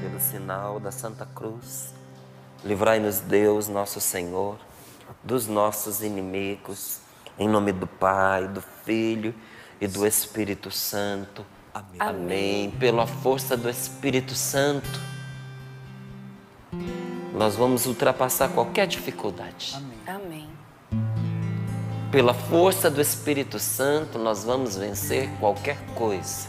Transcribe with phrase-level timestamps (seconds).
[0.00, 1.92] Pelo sinal da Santa Cruz,
[2.64, 4.58] livrai-nos Deus, nosso Senhor,
[5.22, 7.00] dos nossos inimigos,
[7.38, 9.34] em nome do Pai, do Filho
[9.80, 11.44] e do Espírito Santo.
[11.72, 11.96] Amém.
[12.00, 12.70] Amém.
[12.72, 15.00] Pela força do Espírito Santo,
[17.32, 19.74] nós vamos ultrapassar qualquer dificuldade.
[20.06, 20.49] Amém.
[22.10, 26.48] Pela força do Espírito Santo, nós vamos vencer qualquer coisa.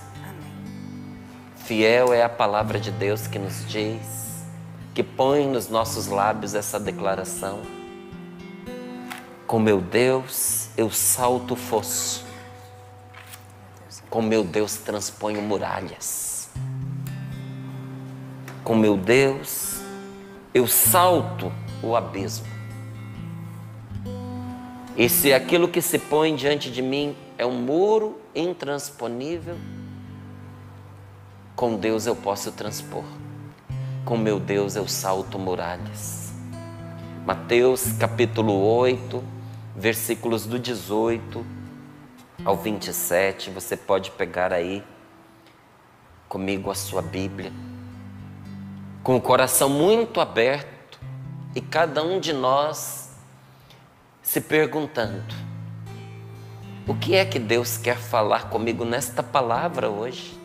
[1.55, 4.43] Fiel é a palavra de Deus que nos diz,
[4.91, 7.61] que põe nos nossos lábios essa declaração.
[9.45, 12.25] Com meu Deus, eu salto o fosso.
[14.09, 16.49] Com meu Deus, transponho muralhas.
[18.63, 19.79] Com meu Deus,
[20.55, 21.51] eu salto
[21.83, 22.50] o abismo.
[24.97, 29.55] E se aquilo que se põe diante de mim é um muro intransponível,
[31.55, 33.05] com Deus eu posso transpor.
[34.03, 36.33] Com meu Deus eu salto muralhas.
[37.25, 39.23] Mateus capítulo 8,
[39.75, 41.45] versículos do 18
[42.43, 44.83] ao 27, você pode pegar aí
[46.27, 47.53] comigo a sua Bíblia.
[49.03, 50.99] Com o coração muito aberto
[51.55, 53.00] e cada um de nós
[54.31, 55.35] se perguntando:
[56.87, 60.39] o que é que Deus quer falar comigo nesta palavra hoje?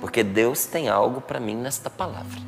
[0.00, 2.40] Porque Deus tem algo para mim nesta palavra.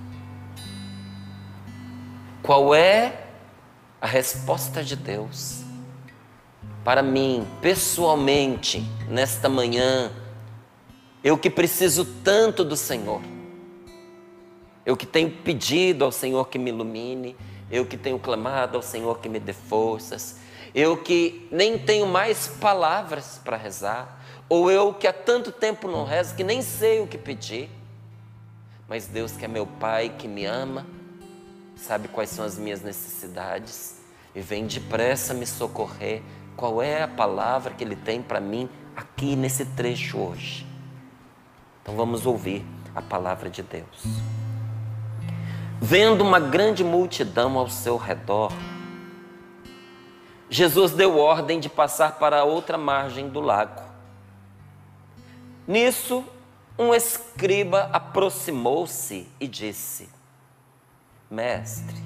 [2.43, 3.25] Qual é
[4.01, 5.63] a resposta de Deus
[6.83, 10.11] para mim, pessoalmente, nesta manhã?
[11.23, 13.21] Eu que preciso tanto do Senhor.
[14.85, 17.37] Eu que tenho pedido ao Senhor que me ilumine,
[17.71, 20.37] eu que tenho clamado ao Senhor que me dê forças,
[20.75, 26.05] eu que nem tenho mais palavras para rezar, ou eu que há tanto tempo não
[26.05, 27.71] rezo que nem sei o que pedir.
[28.89, 30.85] Mas Deus que é meu Pai, que me ama,
[31.77, 34.01] sabe quais são as minhas necessidades
[34.35, 36.23] e vem depressa me socorrer.
[36.57, 40.67] Qual é a palavra que Ele tem para mim aqui nesse trecho hoje?
[41.83, 42.65] Então vamos ouvir
[42.95, 44.40] a palavra de Deus.
[45.83, 48.53] Vendo uma grande multidão ao seu redor,
[50.51, 53.81] Jesus deu ordem de passar para a outra margem do lago.
[55.67, 56.23] Nisso,
[56.79, 60.11] um escriba aproximou-se e disse:
[61.31, 61.97] Mestre,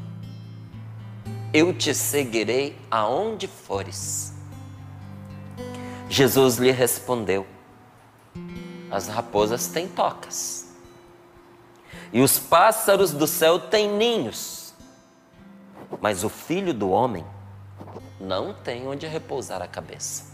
[1.53, 4.33] eu te seguirei aonde fores.
[6.09, 7.45] Jesus lhe respondeu:
[8.89, 10.64] As raposas têm tocas
[12.15, 14.73] e os pássaros do céu têm ninhos,
[16.01, 17.25] mas o filho do homem
[18.21, 20.33] não tem onde repousar a cabeça.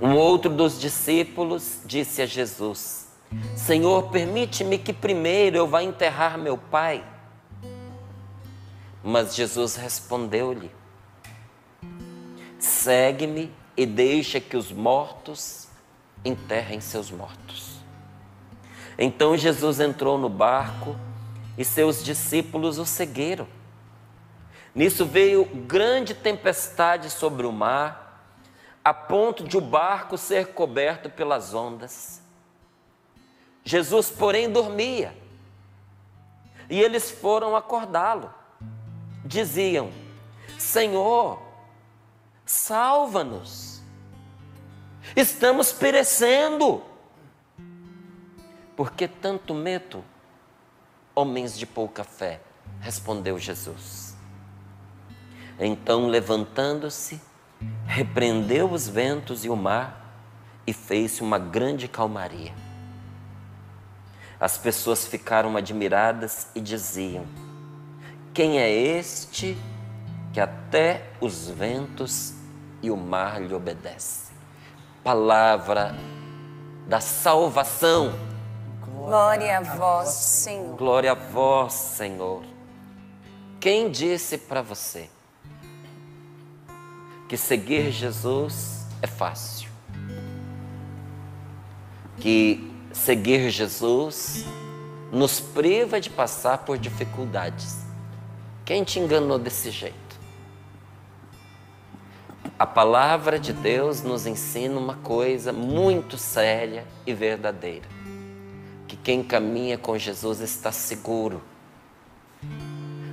[0.00, 3.08] Um outro dos discípulos disse a Jesus:
[3.56, 7.04] Senhor, permite-me que primeiro eu vá enterrar meu pai.
[9.02, 10.70] Mas Jesus respondeu-lhe:
[12.60, 15.66] Segue-me e deixa que os mortos
[16.24, 17.69] enterrem seus mortos.
[19.02, 20.94] Então Jesus entrou no barco
[21.56, 23.48] e seus discípulos o seguiram.
[24.74, 28.36] Nisso veio grande tempestade sobre o mar,
[28.84, 32.22] a ponto de o barco ser coberto pelas ondas.
[33.64, 35.16] Jesus, porém, dormia.
[36.68, 38.32] E eles foram acordá-lo.
[39.24, 39.90] Diziam:
[40.58, 41.40] Senhor,
[42.44, 43.82] salva-nos.
[45.16, 46.89] Estamos perecendo.
[48.80, 50.02] Por que tanto medo,
[51.14, 52.40] homens de pouca fé?
[52.80, 54.16] Respondeu Jesus.
[55.58, 57.20] Então, levantando-se,
[57.84, 60.16] repreendeu os ventos e o mar
[60.66, 62.54] e fez-se uma grande calmaria.
[64.40, 67.26] As pessoas ficaram admiradas e diziam:
[68.32, 69.58] Quem é este
[70.32, 72.32] que até os ventos
[72.80, 74.34] e o mar lhe obedecem?
[75.04, 75.94] Palavra
[76.88, 78.39] da salvação.
[79.04, 80.76] Glória a vós, Senhor.
[80.76, 82.42] Glória a vós, Senhor.
[83.58, 85.08] Quem disse para você
[87.26, 89.70] que seguir Jesus é fácil?
[92.18, 94.44] Que seguir Jesus
[95.10, 97.78] nos priva de passar por dificuldades?
[98.66, 99.96] Quem te enganou desse jeito?
[102.58, 107.99] A palavra de Deus nos ensina uma coisa muito séria e verdadeira
[108.90, 111.40] que quem caminha com Jesus está seguro.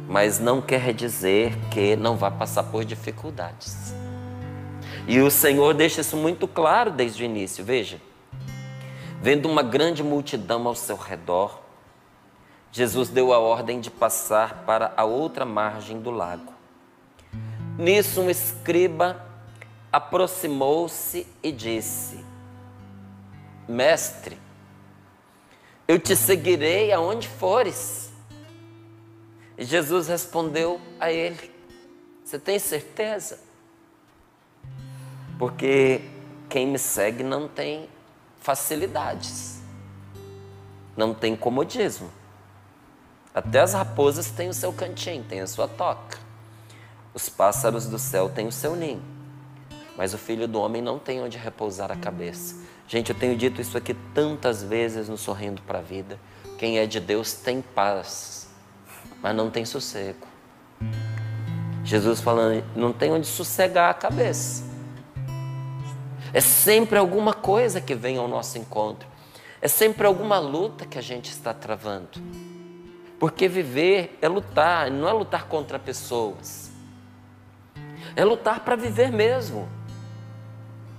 [0.10, 3.94] Mas não quer dizer que não vai passar por dificuldades.
[5.08, 7.64] E o Senhor deixa isso muito claro desde o início.
[7.64, 8.02] Veja,
[9.22, 11.62] vendo uma grande multidão ao seu redor,
[12.72, 16.54] Jesus deu a ordem de passar para a outra margem do lago.
[17.78, 19.24] Nisso, um escriba
[19.92, 22.26] aproximou-se e disse:
[23.68, 24.47] Mestre,
[25.88, 28.12] eu te seguirei aonde fores.
[29.58, 31.52] E Jesus respondeu a ele:
[32.24, 33.40] Você tem certeza?
[35.40, 36.02] Porque
[36.50, 37.88] quem me segue não tem
[38.40, 39.62] facilidades,
[40.96, 42.12] não tem comodismo.
[43.34, 46.18] Até as raposas têm o seu cantinho, têm a sua toca.
[47.14, 49.04] Os pássaros do céu têm o seu ninho.
[49.96, 52.56] Mas o filho do homem não tem onde repousar a cabeça.
[52.88, 56.18] Gente, eu tenho dito isso aqui tantas vezes no Sorrindo para a Vida.
[56.58, 58.50] Quem é de Deus tem paz,
[59.22, 60.26] mas não tem sossego.
[61.84, 64.64] Jesus falando, não tem onde sossegar a cabeça.
[66.34, 69.08] É sempre alguma coisa que vem ao nosso encontro.
[69.62, 72.22] É sempre alguma luta que a gente está travando.
[73.20, 76.72] Porque viver é lutar, não é lutar contra pessoas.
[78.16, 79.68] É lutar para viver mesmo.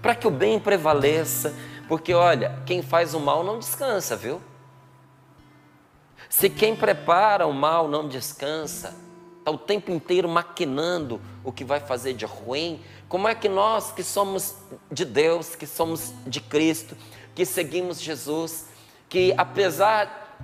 [0.03, 1.55] Para que o bem prevaleça.
[1.89, 4.41] Porque olha, quem faz o mal não descansa, viu?
[6.29, 8.95] Se quem prepara o mal não descansa,
[9.39, 13.91] está o tempo inteiro maquinando o que vai fazer de ruim, como é que nós
[13.91, 14.55] que somos
[14.93, 16.95] de Deus, que somos de Cristo,
[17.35, 18.67] que seguimos Jesus,
[19.09, 20.37] que apesar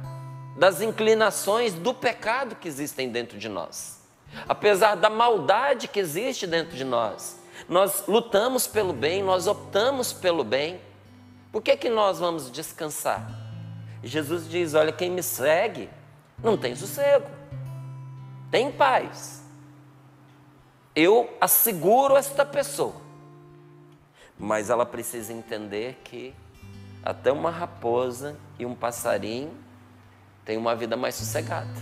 [0.57, 4.01] das inclinações do pecado que existem dentro de nós,
[4.49, 7.39] apesar da maldade que existe dentro de nós,
[7.69, 10.81] nós lutamos pelo bem, nós optamos pelo bem,
[11.55, 13.25] por que, que nós vamos descansar?
[14.03, 15.89] Jesus diz: Olha, quem me segue
[16.43, 17.31] não tem sossego,
[18.51, 19.45] tem paz
[20.95, 22.95] eu asseguro esta pessoa.
[24.39, 26.35] Mas ela precisa entender que
[27.03, 29.53] até uma raposa e um passarinho
[30.45, 31.73] têm uma vida mais sossegada.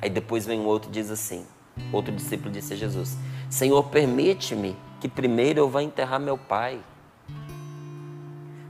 [0.00, 1.46] Aí depois vem um outro e diz assim:
[1.92, 3.16] outro discípulo disse a Jesus:
[3.50, 6.80] Senhor, permite-me que primeiro eu vá enterrar meu pai.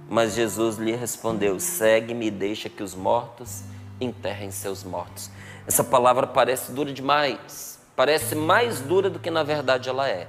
[0.09, 3.63] Mas Jesus lhe respondeu: Segue-me e deixa que os mortos
[4.01, 5.31] enterrem seus mortos.
[5.67, 10.29] Essa palavra parece dura demais parece mais dura do que na verdade ela é.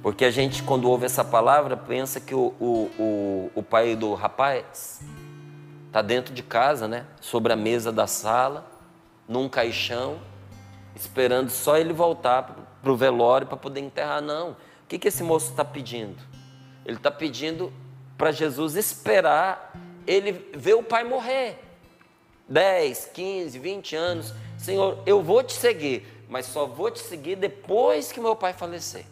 [0.00, 4.14] Porque a gente, quando ouve essa palavra, pensa que o, o, o, o pai do
[4.14, 5.00] rapaz
[5.88, 7.04] está dentro de casa, né?
[7.20, 8.70] Sobre a mesa da sala,
[9.26, 10.20] num caixão,
[10.94, 14.22] esperando só ele voltar para o velório para poder enterrar.
[14.22, 14.50] Não.
[14.50, 14.56] O
[14.86, 16.22] que, que esse moço está pedindo?
[16.88, 17.70] Ele está pedindo
[18.16, 19.74] para Jesus esperar
[20.06, 21.58] ele ver o pai morrer.
[22.48, 24.32] 10, 15, 20 anos.
[24.56, 29.04] Senhor, eu vou te seguir, mas só vou te seguir depois que meu pai falecer.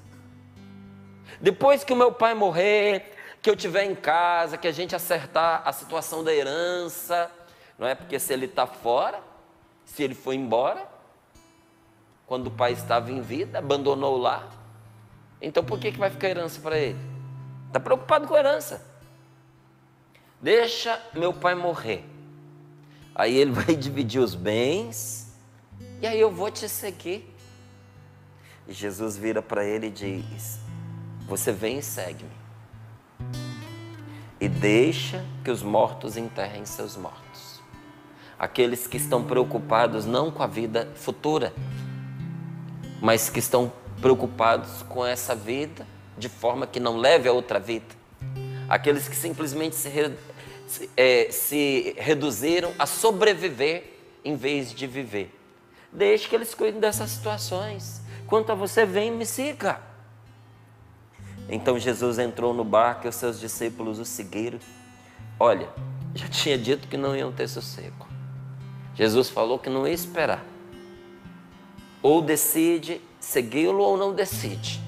[1.38, 3.12] Depois que o meu pai morrer,
[3.43, 7.31] que eu estiver em casa, que a gente acertar a situação da herança,
[7.79, 7.94] não é?
[7.94, 9.20] Porque se ele está fora,
[9.84, 10.88] se ele foi embora,
[12.26, 14.49] quando o pai estava em vida, abandonou lá,
[15.43, 17.16] então por que, que vai ficar herança para ele?
[17.76, 18.82] Está preocupado com a herança.
[20.40, 22.06] Deixa meu pai morrer.
[23.14, 25.31] Aí ele vai dividir os bens
[26.00, 27.31] e aí eu vou te seguir.
[28.67, 30.58] E Jesus vira para ele e diz:
[31.29, 32.31] Você vem e segue-me.
[34.41, 37.60] E deixa que os mortos enterrem seus mortos.
[38.39, 41.53] Aqueles que estão preocupados não com a vida futura,
[43.03, 43.70] mas que estão
[44.01, 45.86] preocupados com essa vida
[46.19, 47.94] de forma que não leve a outra vida.
[48.69, 50.13] Aqueles que simplesmente se, re,
[50.67, 53.93] se, é, se reduziram a sobreviver
[54.25, 55.32] em vez de viver.
[55.93, 58.01] Deixe que eles cuidem dessas situações.
[58.27, 59.81] Quanto a você, vem e me siga.
[61.49, 64.58] Então Jesus entrou no barco e os seus discípulos o seguiram.
[65.39, 65.69] Olha,
[66.15, 68.06] já tinha dito que não iam ter sossego.
[68.94, 70.44] Jesus falou que não ia esperar.
[72.03, 74.85] Ou decide segui-lo ou não decide.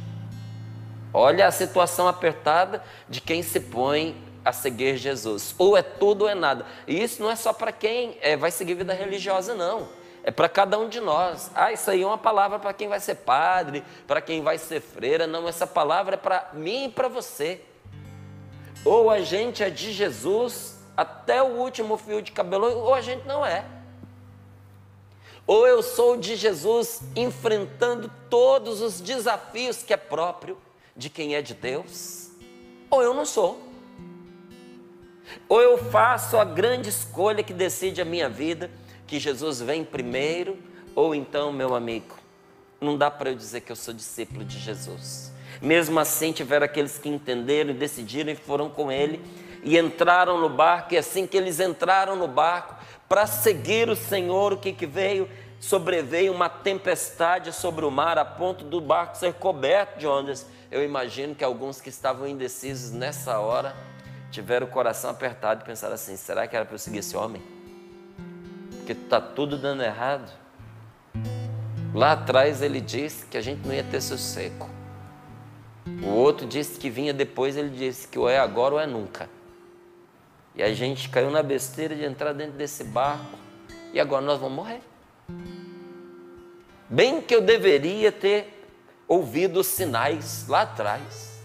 [1.18, 5.52] Olha a situação apertada de quem se põe a seguir Jesus.
[5.58, 6.64] Ou é tudo ou é nada.
[6.86, 9.88] E isso não é só para quem é, vai seguir vida religiosa, não
[10.22, 11.50] é para cada um de nós.
[11.56, 14.80] Ah, isso aí é uma palavra para quem vai ser padre, para quem vai ser
[14.80, 15.26] freira.
[15.26, 17.62] Não, essa palavra é para mim e para você.
[18.84, 23.26] Ou a gente é de Jesus até o último fio de cabelo, ou a gente
[23.26, 23.64] não é.
[25.44, 30.56] Ou eu sou de Jesus enfrentando todos os desafios que é próprio
[30.98, 32.30] de quem é de Deus,
[32.90, 33.66] ou eu não sou.
[35.48, 38.70] Ou eu faço a grande escolha que decide a minha vida
[39.06, 40.58] que Jesus vem primeiro,
[40.94, 42.16] ou então, meu amigo,
[42.80, 45.32] não dá para eu dizer que eu sou discípulo de Jesus.
[45.62, 49.20] Mesmo assim, tiveram aqueles que entenderam e decidiram e foram com ele
[49.62, 50.94] e entraram no barco.
[50.94, 52.76] E assim que eles entraram no barco
[53.08, 55.28] para seguir o Senhor, o que, que veio?
[55.58, 60.46] Sobreveio uma tempestade sobre o mar a ponto do barco ser coberto de ondas.
[60.70, 63.74] Eu imagino que alguns que estavam indecisos nessa hora
[64.30, 67.42] tiveram o coração apertado e pensaram assim: será que era para eu seguir esse homem?
[68.76, 70.30] Porque está tudo dando errado.
[71.94, 74.68] Lá atrás ele disse que a gente não ia ter sossego.
[76.02, 79.28] O outro disse que vinha depois, ele disse que ou é agora ou é nunca.
[80.54, 83.38] E a gente caiu na besteira de entrar dentro desse barco
[83.92, 84.80] e agora nós vamos morrer.
[86.90, 88.57] Bem que eu deveria ter
[89.08, 91.42] ouvido os sinais lá atrás.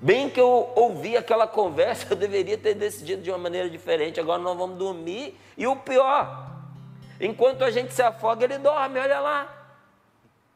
[0.00, 4.20] Bem que eu ouvi aquela conversa, eu deveria ter decidido de uma maneira diferente.
[4.20, 5.38] Agora nós vamos dormir.
[5.58, 6.48] E o pior,
[7.20, 9.56] enquanto a gente se afoga, ele dorme, olha lá.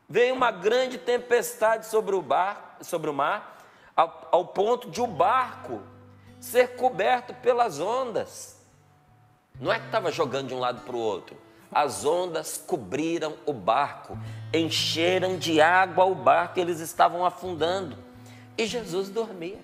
[0.09, 3.59] Veio uma grande tempestade sobre o, bar, sobre o mar,
[3.97, 5.83] ao, ao ponto de o barco
[6.39, 8.63] ser coberto pelas ondas.
[9.59, 11.37] Não é que estava jogando de um lado para o outro.
[11.73, 14.19] As ondas cobriram o barco,
[14.61, 17.97] encheram de água o barco, eles estavam afundando.
[18.57, 19.59] E Jesus dormia.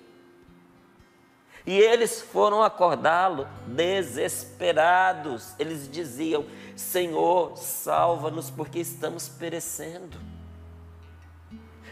[1.65, 5.53] E eles foram acordá-lo desesperados.
[5.59, 6.45] Eles diziam:
[6.75, 10.17] Senhor, salva-nos, porque estamos perecendo.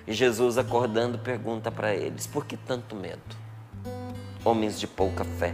[0.07, 3.21] E Jesus, acordando, pergunta para eles: Por que tanto medo?
[4.43, 5.53] Homens de pouca fé.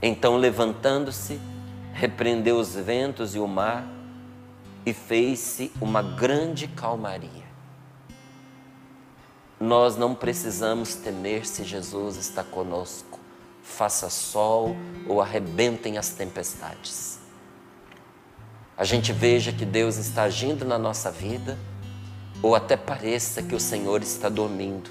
[0.00, 1.40] Então, levantando-se,
[1.92, 3.95] repreendeu os ventos e o mar
[4.86, 7.44] e fez-se uma grande calmaria.
[9.58, 13.18] Nós não precisamos temer se Jesus está conosco,
[13.64, 14.76] faça sol
[15.08, 17.18] ou arrebentem as tempestades.
[18.76, 21.58] A gente veja que Deus está agindo na nossa vida,
[22.42, 24.90] ou até pareça que o Senhor está dormindo.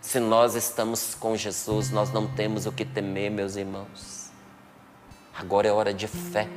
[0.00, 4.30] Se nós estamos com Jesus, nós não temos o que temer, meus irmãos.
[5.38, 6.48] Agora é hora de fé.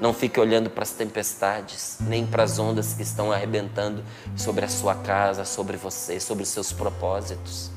[0.00, 4.04] Não fique olhando para as tempestades, nem para as ondas que estão arrebentando
[4.36, 7.70] sobre a sua casa, sobre você, sobre os seus propósitos.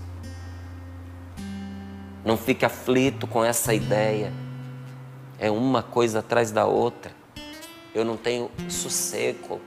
[2.25, 4.33] Não fique aflito com essa ideia.
[5.39, 7.11] É uma coisa atrás da outra.
[7.93, 9.61] Eu não tenho sossego.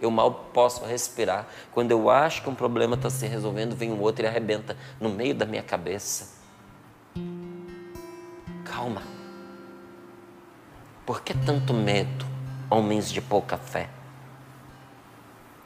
[0.00, 1.46] Eu mal posso respirar.
[1.72, 5.10] Quando eu acho que um problema está se resolvendo, vem um outro e arrebenta no
[5.10, 6.38] meio da minha cabeça.
[8.64, 9.17] Calma.
[11.08, 12.26] Por que tanto medo,
[12.68, 13.88] homens de pouca fé?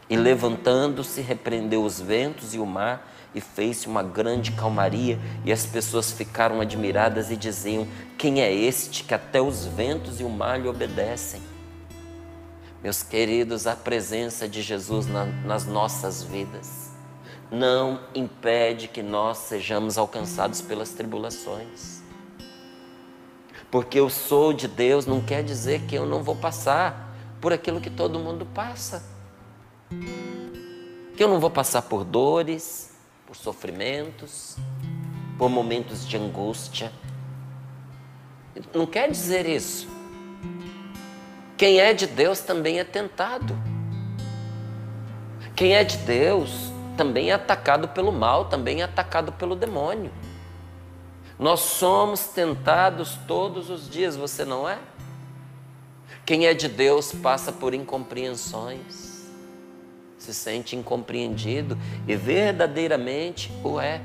[0.09, 5.67] E levantando-se, repreendeu os ventos e o mar e fez-se uma grande calmaria, e as
[5.67, 10.61] pessoas ficaram admiradas e diziam: Quem é este que até os ventos e o mar
[10.61, 11.43] lhe obedecem?
[12.81, 16.93] Meus queridos, a presença de Jesus na, nas nossas vidas
[17.51, 22.02] não impede que nós sejamos alcançados pelas tribulações.
[23.73, 27.81] Porque eu sou de Deus não quer dizer que eu não vou passar por aquilo
[27.81, 29.03] que todo mundo passa.
[31.17, 32.95] Que eu não vou passar por dores,
[33.27, 34.59] por sofrimentos,
[35.39, 36.93] por momentos de angústia.
[38.75, 39.89] Não quer dizer isso.
[41.57, 43.57] Quem é de Deus também é tentado.
[45.57, 50.13] Quem é de Deus também é atacado pelo mal, também é atacado pelo demônio.
[51.43, 54.79] Nós somos tentados todos os dias, você não é?
[56.25, 59.27] Quem é de Deus passa por incompreensões,
[60.17, 64.01] se sente incompreendido e verdadeiramente o é.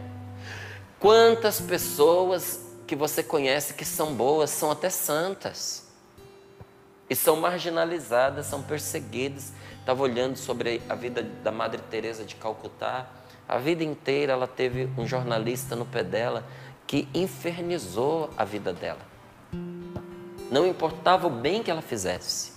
[0.99, 5.85] Quantas pessoas que você conhece que são boas, são até santas,
[7.07, 9.53] e são marginalizadas, são perseguidas.
[9.79, 13.05] Estava olhando sobre a vida da Madre Teresa de Calcutá.
[13.47, 16.43] A vida inteira ela teve um jornalista no pé dela
[16.87, 19.01] que infernizou a vida dela.
[20.49, 22.53] Não importava o bem que ela fizesse.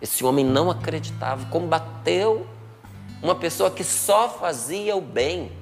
[0.00, 2.46] Esse homem não acreditava, combateu
[3.22, 5.52] uma pessoa que só fazia o bem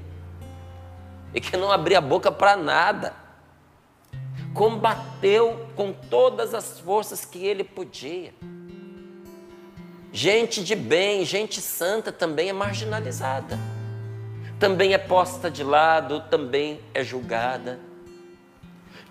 [1.35, 3.13] e que não abria a boca para nada.
[4.55, 8.33] Combateu com todas as forças que ele podia.
[10.13, 13.59] Gente de bem, gente santa também é marginalizada
[14.61, 17.81] também é posta de lado, também é julgada.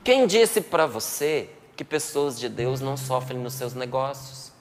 [0.04, 4.52] Quem disse para você que pessoas de Deus não sofrem nos seus negócios?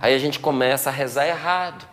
[0.00, 1.86] Aí a gente começa a rezar errado.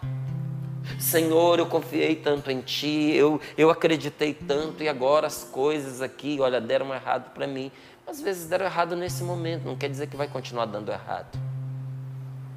[0.97, 6.37] Senhor, eu confiei tanto em Ti, eu, eu acreditei tanto e agora as coisas aqui,
[6.39, 7.69] olha, deram errado para mim.
[8.07, 11.37] Às vezes deram errado nesse momento, não quer dizer que vai continuar dando errado.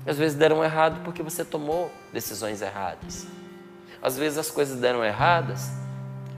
[0.06, 3.26] Às vezes deram errado porque você tomou decisões erradas.
[4.04, 5.70] Às vezes as coisas deram erradas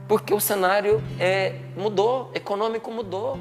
[0.07, 3.37] porque o cenário é, mudou, econômico mudou.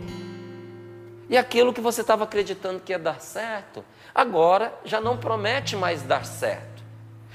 [1.29, 6.03] E aquilo que você estava acreditando que ia dar certo, agora já não promete mais
[6.03, 6.85] dar certo.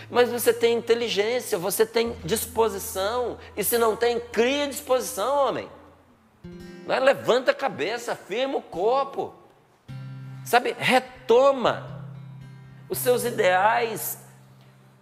[0.10, 5.70] Mas você tem inteligência, você tem disposição, e se não tem, cria disposição, homem.
[6.90, 7.00] É?
[7.00, 9.34] Levanta a cabeça, firma o corpo,
[10.44, 10.76] sabe?
[10.78, 12.06] Retoma
[12.90, 14.18] os seus ideais,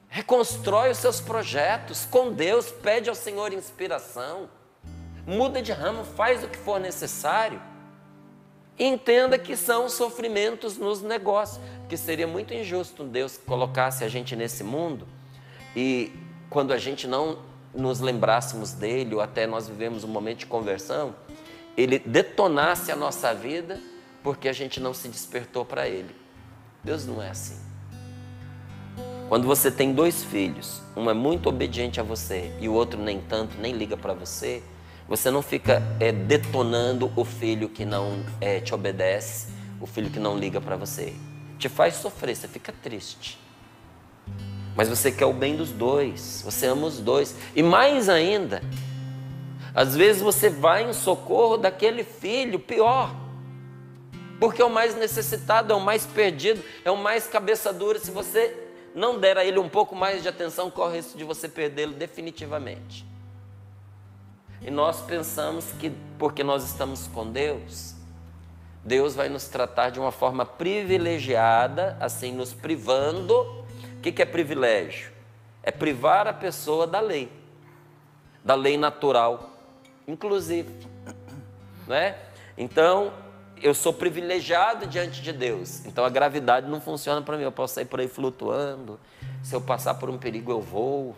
[0.09, 4.49] reconstrói os seus projetos com Deus, pede ao Senhor inspiração,
[5.25, 7.61] muda de ramo, faz o que for necessário.
[8.77, 14.63] Entenda que são sofrimentos nos negócios, que seria muito injusto Deus colocasse a gente nesse
[14.63, 15.07] mundo
[15.75, 16.11] e
[16.49, 17.39] quando a gente não
[17.73, 21.15] nos lembrássemos dele, ou até nós vivemos um momento de conversão,
[21.77, 23.79] ele detonasse a nossa vida
[24.23, 26.15] porque a gente não se despertou para ele.
[26.83, 27.68] Deus não é assim.
[29.29, 33.21] Quando você tem dois filhos, um é muito obediente a você e o outro nem
[33.21, 34.63] tanto, nem liga para você,
[35.07, 40.17] você não fica é, detonando o filho que não é, te obedece, o filho que
[40.17, 41.13] não liga para você.
[41.59, 43.39] Te faz sofrer, você fica triste.
[44.75, 47.35] Mas você quer o bem dos dois, você ama os dois.
[47.55, 48.63] E mais ainda,
[49.75, 53.15] às vezes você vai em socorro daquele filho pior.
[54.39, 57.99] Porque é o mais necessitado, é o mais perdido, é o mais cabeça dura.
[57.99, 61.23] Se você não der a ele um pouco mais de atenção, corre o risco de
[61.23, 63.05] você perdê-lo definitivamente.
[64.61, 67.95] E nós pensamos que porque nós estamos com Deus,
[68.83, 73.35] Deus vai nos tratar de uma forma privilegiada, assim, nos privando.
[73.97, 75.11] O que, que é privilégio?
[75.61, 77.31] É privar a pessoa da lei,
[78.43, 79.51] da lei natural,
[80.07, 80.73] inclusive.
[81.87, 82.17] Não é?
[82.57, 83.13] Então,
[83.61, 85.85] eu sou privilegiado diante de Deus.
[85.85, 87.43] Então a gravidade não funciona para mim.
[87.43, 88.99] Eu posso sair por aí flutuando.
[89.43, 91.15] Se eu passar por um perigo, eu vou.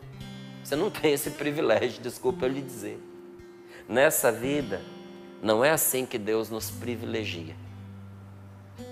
[0.63, 2.99] Você não tem esse privilégio, desculpa eu lhe dizer.
[3.88, 4.82] Nessa vida,
[5.41, 7.56] não é assim que Deus nos privilegia.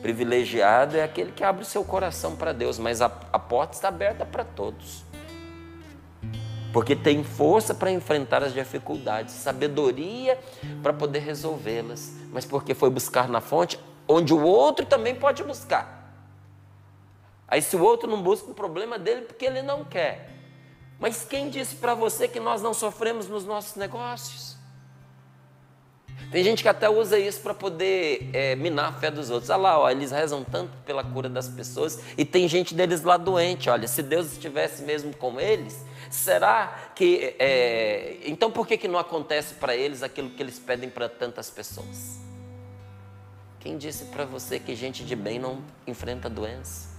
[0.01, 3.87] Privilegiado é aquele que abre o seu coração para Deus, mas a, a porta está
[3.87, 5.03] aberta para todos.
[6.71, 10.39] Porque tem força para enfrentar as dificuldades, sabedoria
[10.83, 15.99] para poder resolvê-las, mas porque foi buscar na fonte onde o outro também pode buscar.
[17.47, 20.29] Aí, se o outro não busca o problema dele, porque ele não quer.
[20.99, 24.58] Mas quem disse para você que nós não sofremos nos nossos negócios?
[26.31, 29.49] Tem gente que até usa isso para poder é, minar a fé dos outros.
[29.49, 33.17] Olha lá, ó, eles rezam tanto pela cura das pessoas e tem gente deles lá
[33.17, 33.69] doente.
[33.69, 37.35] Olha, se Deus estivesse mesmo com eles, será que.
[37.39, 41.49] É, então por que, que não acontece para eles aquilo que eles pedem para tantas
[41.49, 42.19] pessoas?
[43.59, 46.98] Quem disse para você que gente de bem não enfrenta doença?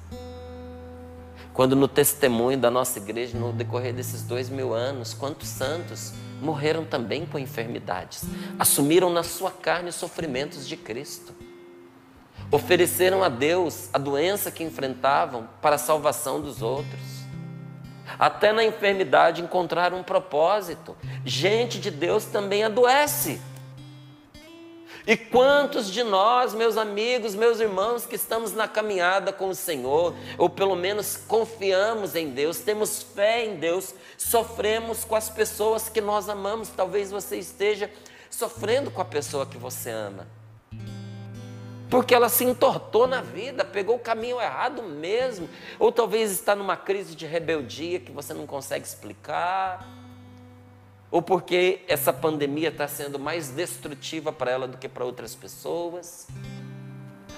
[1.52, 6.84] Quando no testemunho da nossa igreja, no decorrer desses dois mil anos, quantos santos morreram
[6.84, 8.24] também com enfermidades,
[8.58, 11.34] assumiram na sua carne os sofrimentos de Cristo,
[12.50, 17.20] ofereceram a Deus a doença que enfrentavam para a salvação dos outros.
[18.18, 20.96] Até na enfermidade encontraram um propósito.
[21.24, 23.40] Gente de Deus também adoece.
[25.10, 30.14] E quantos de nós, meus amigos, meus irmãos, que estamos na caminhada com o Senhor,
[30.38, 36.00] ou pelo menos confiamos em Deus, temos fé em Deus, sofremos com as pessoas que
[36.00, 36.68] nós amamos.
[36.68, 37.90] Talvez você esteja
[38.30, 40.28] sofrendo com a pessoa que você ama.
[41.90, 46.76] Porque ela se entortou na vida, pegou o caminho errado mesmo, ou talvez está numa
[46.76, 49.84] crise de rebeldia que você não consegue explicar
[51.10, 56.28] ou porque essa pandemia está sendo mais destrutiva para ela do que para outras pessoas,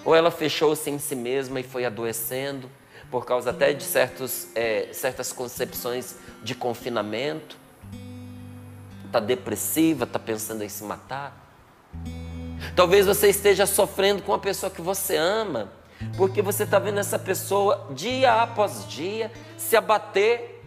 [0.05, 2.69] ou ela fechou-se em si mesma e foi adoecendo
[3.11, 7.57] por causa até de certos, é, certas concepções de confinamento,
[9.07, 11.39] está depressiva, está pensando em se matar.
[12.75, 15.71] Talvez você esteja sofrendo com a pessoa que você ama,
[16.17, 20.62] porque você está vendo essa pessoa dia após dia se abater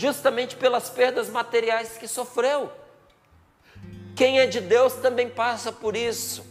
[0.00, 2.72] justamente pelas perdas materiais que sofreu.
[4.16, 6.48] Quem é de Deus também passa por isso.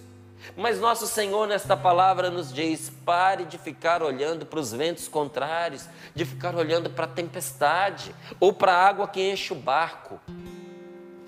[0.55, 5.87] Mas nosso Senhor, nesta palavra, nos diz: pare de ficar olhando para os ventos contrários,
[6.13, 10.19] de ficar olhando para a tempestade ou para a água que enche o barco,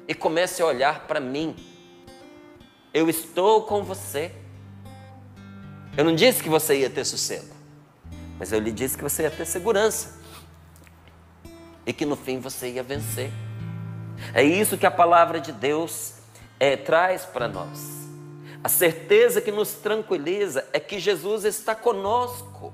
[0.07, 1.55] e comece a olhar para mim.
[2.93, 4.31] Eu estou com você.
[5.97, 7.55] Eu não disse que você ia ter sossego,
[8.38, 10.20] mas eu lhe disse que você ia ter segurança
[11.85, 13.31] e que no fim você ia vencer.
[14.33, 16.15] É isso que a palavra de Deus
[16.59, 18.01] é, traz para nós.
[18.63, 22.73] A certeza que nos tranquiliza é que Jesus está conosco.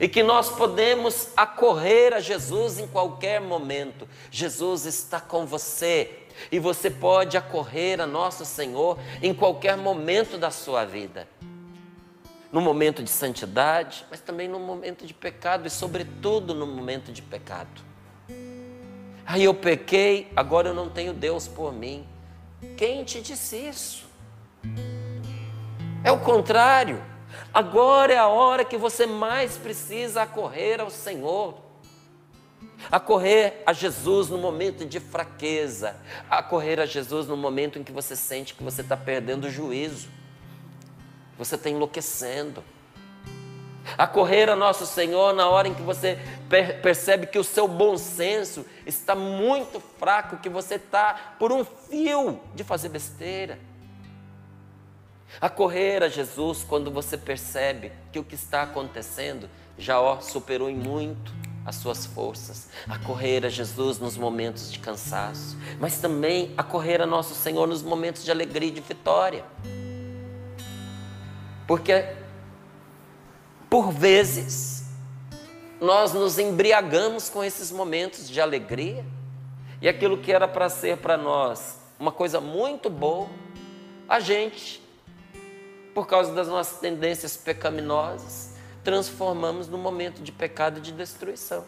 [0.00, 4.08] e que nós podemos acorrer a Jesus em qualquer momento.
[4.32, 10.50] Jesus está com você e você pode acorrer a nosso Senhor em qualquer momento da
[10.50, 11.28] sua vida.
[12.52, 17.22] No momento de santidade, mas também no momento de pecado e, sobretudo, no momento de
[17.22, 17.82] pecado.
[19.26, 22.06] Aí eu pequei, agora eu não tenho Deus por mim.
[22.76, 24.06] Quem te disse isso?
[26.04, 27.02] É o contrário.
[27.52, 31.66] Agora é a hora que você mais precisa acorrer ao Senhor.
[32.90, 35.96] Acorrer a Jesus no momento de fraqueza.
[36.30, 40.08] Acorrer a Jesus no momento em que você sente que você está perdendo o juízo.
[41.38, 42.62] Você está enlouquecendo.
[43.96, 46.18] Acorrer a nosso Senhor na hora em que você
[46.82, 52.40] percebe que o seu bom senso está muito fraco, que você está por um fio
[52.54, 53.58] de fazer besteira
[55.40, 60.70] a correr a Jesus quando você percebe que o que está acontecendo já ó, superou
[60.70, 61.32] em muito
[61.64, 67.02] as suas forças, a correr a Jesus nos momentos de cansaço, mas também a correr
[67.02, 69.44] a nosso Senhor nos momentos de alegria e de vitória.
[71.66, 72.04] Porque,
[73.68, 74.84] por vezes,
[75.80, 79.04] nós nos embriagamos com esses momentos de alegria
[79.80, 83.28] e aquilo que era para ser para nós uma coisa muito boa,
[84.08, 84.86] a gente
[85.96, 88.52] por causa das nossas tendências pecaminosas,
[88.84, 91.64] transformamos num momento de pecado e de destruição.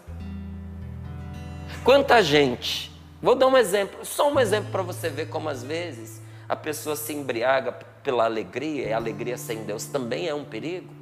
[1.83, 6.18] Quanta gente, vou dar um exemplo, só um exemplo para você ver como às vezes
[6.49, 10.93] a pessoa se embriaga pela alegria, e a alegria sem Deus também é um perigo,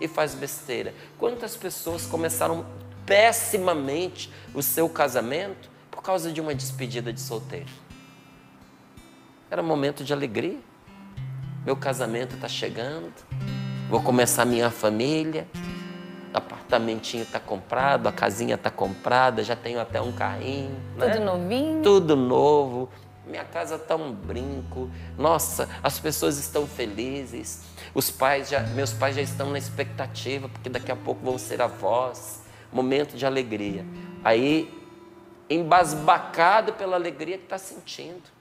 [0.00, 0.94] e faz besteira.
[1.18, 2.66] Quantas pessoas começaram
[3.06, 7.70] pessimamente o seu casamento por causa de uma despedida de solteiro?
[9.50, 10.58] Era um momento de alegria
[11.64, 13.12] meu casamento está chegando,
[13.90, 15.46] vou começar minha família,
[16.32, 20.74] o apartamentinho está comprado, a casinha está comprada, já tenho até um carrinho.
[20.98, 21.18] Tudo né?
[21.18, 21.82] novinho?
[21.82, 22.88] Tudo novo.
[23.30, 24.90] Minha casa está um brinco.
[25.16, 27.62] Nossa, as pessoas estão felizes.
[27.94, 31.62] Os pais já, meus pais já estão na expectativa, porque daqui a pouco vão ser
[31.62, 32.42] avós.
[32.72, 33.84] Momento de alegria.
[34.24, 34.72] Aí,
[35.48, 38.40] embasbacado pela alegria que está sentindo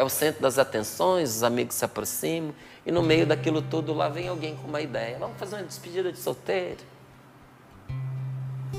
[0.00, 2.54] é o centro das atenções, os amigos se aproximam,
[2.86, 5.18] e no meio daquilo tudo lá vem alguém com uma ideia.
[5.18, 6.80] Vamos fazer uma despedida de solteiro.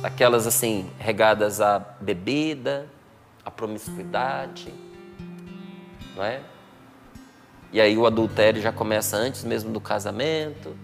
[0.02, 2.90] Aquelas assim, regadas à bebida,
[3.46, 4.74] à promiscuidade,
[6.16, 6.42] não é?
[7.74, 10.76] E aí o adultério já começa antes mesmo do casamento.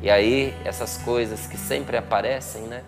[0.00, 2.84] E aí essas coisas que sempre aparecem, né?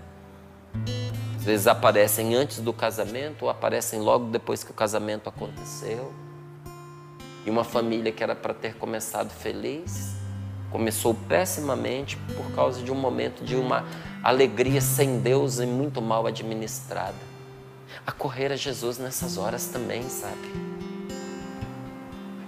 [1.37, 6.13] Às vezes aparecem antes do casamento ou aparecem logo depois que o casamento aconteceu.
[7.45, 10.15] E uma família que era para ter começado feliz
[10.71, 13.85] começou pessimamente por causa de um momento de uma
[14.29, 17.17] alegria sem Deus e muito mal administrada.
[18.07, 20.53] Acorrer a Jesus nessas horas também, sabe?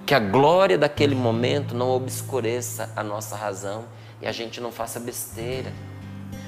[0.06, 3.84] Que a glória daquele momento não obscureça a nossa razão
[4.20, 5.72] e a gente não faça besteira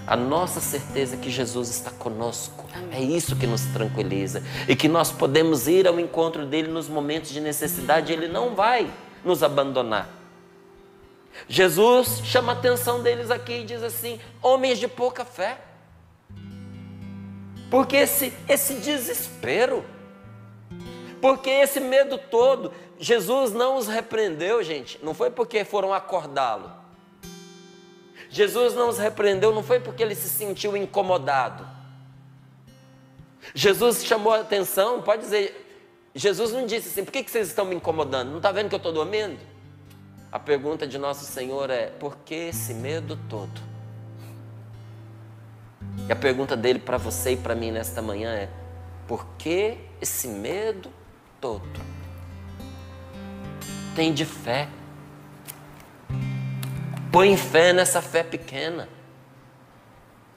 [0.06, 2.64] a nossa certeza que Jesus está conosco.
[2.90, 4.42] É isso que nos tranquiliza.
[4.68, 8.90] E que nós podemos ir ao encontro dele nos momentos de necessidade, ele não vai
[9.24, 10.21] nos abandonar.
[11.48, 15.58] Jesus chama a atenção deles aqui e diz assim: homens de pouca fé.
[17.70, 19.84] Porque esse, esse desespero,
[21.20, 26.82] porque esse medo todo, Jesus não os repreendeu, gente, não foi porque foram acordá-lo
[28.32, 31.68] Jesus não os repreendeu, não foi porque ele se sentiu incomodado.
[33.54, 37.74] Jesus chamou a atenção, pode dizer, Jesus não disse assim, por que vocês estão me
[37.74, 38.30] incomodando?
[38.30, 39.38] Não está vendo que eu estou dormindo?
[40.32, 43.60] A pergunta de nosso Senhor é, por que esse medo todo?
[46.08, 48.48] E a pergunta dele para você e para mim nesta manhã é,
[49.06, 50.90] por que esse medo
[51.38, 51.80] todo?
[53.94, 54.68] Tem de fé.
[57.12, 58.88] Põe fé nessa fé pequena.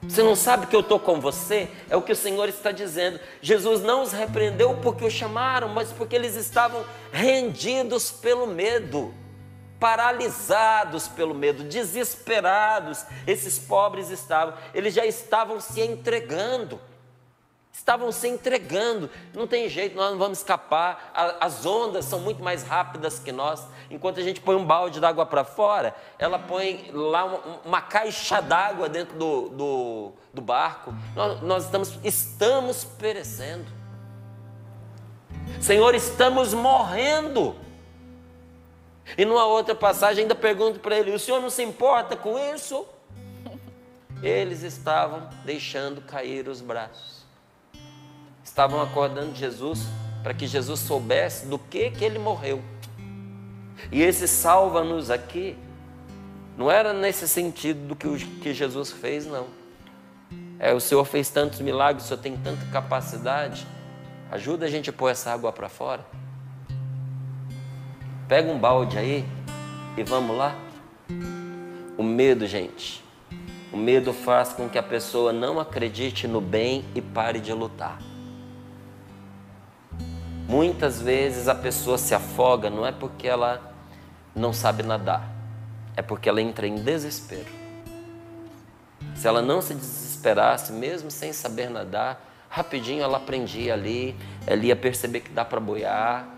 [0.02, 1.70] Você não sabe que eu estou com você?
[1.90, 3.18] É o que o Senhor está dizendo.
[3.42, 9.14] Jesus não os repreendeu porque o chamaram, mas porque eles estavam rendidos pelo medo,
[9.80, 13.06] paralisados pelo medo, desesperados.
[13.26, 16.80] Esses pobres estavam, eles já estavam se entregando
[17.76, 19.10] estavam se entregando.
[19.34, 21.12] Não tem jeito, nós não vamos escapar.
[21.40, 23.68] As ondas são muito mais rápidas que nós.
[23.92, 27.26] Enquanto a gente põe um balde d'água para fora, ela põe lá
[27.64, 30.94] uma, caixa d'água dentro do, do, do barco.
[31.16, 33.66] Nós, nós estamos, estamos perecendo.
[35.60, 37.56] Senhor, estamos morrendo.
[39.18, 42.86] E numa outra passagem ainda pergunto para ele: o senhor não se importa com isso?
[44.24, 47.24] Eles estavam deixando cair os braços.
[48.44, 49.82] Estavam acordando Jesus
[50.24, 52.64] para que Jesus soubesse do que que ele morreu.
[53.92, 55.56] E esse salva-nos aqui
[56.58, 59.48] não era nesse sentido do que, o, que Jesus fez, não.
[60.58, 63.68] É, o Senhor fez tantos milagres, o Senhor tem tanta capacidade.
[64.32, 66.06] Ajuda a gente a pôr essa água para fora.
[68.28, 69.24] Pega um balde aí
[69.96, 70.56] e vamos lá.
[71.96, 73.04] O medo, gente.
[73.72, 78.00] O medo faz com que a pessoa não acredite no bem e pare de lutar.
[80.48, 83.74] Muitas vezes a pessoa se afoga não é porque ela
[84.36, 85.30] não sabe nadar,
[85.96, 87.52] é porque ela entra em desespero.
[89.16, 94.16] Se ela não se desesperasse, mesmo sem saber nadar, rapidinho ela aprendia ali,
[94.48, 96.35] ela ia perceber que dá para boiar.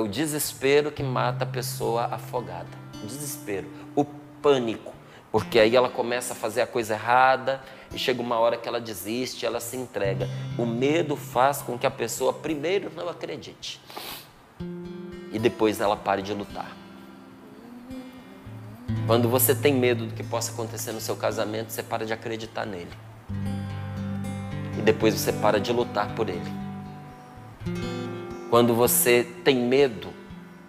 [0.00, 2.70] É o desespero que mata a pessoa afogada.
[3.04, 4.02] Desespero, o
[4.40, 4.94] pânico,
[5.30, 7.60] porque aí ela começa a fazer a coisa errada
[7.92, 10.26] e chega uma hora que ela desiste, ela se entrega.
[10.56, 13.78] O medo faz com que a pessoa primeiro não acredite
[15.30, 16.74] e depois ela pare de lutar.
[19.06, 22.64] Quando você tem medo do que possa acontecer no seu casamento, você para de acreditar
[22.64, 22.90] nele.
[24.78, 26.69] E depois você para de lutar por ele.
[28.50, 30.12] Quando você tem medo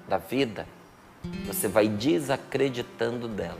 [0.07, 0.67] da vida,
[1.47, 3.57] você vai desacreditando dela.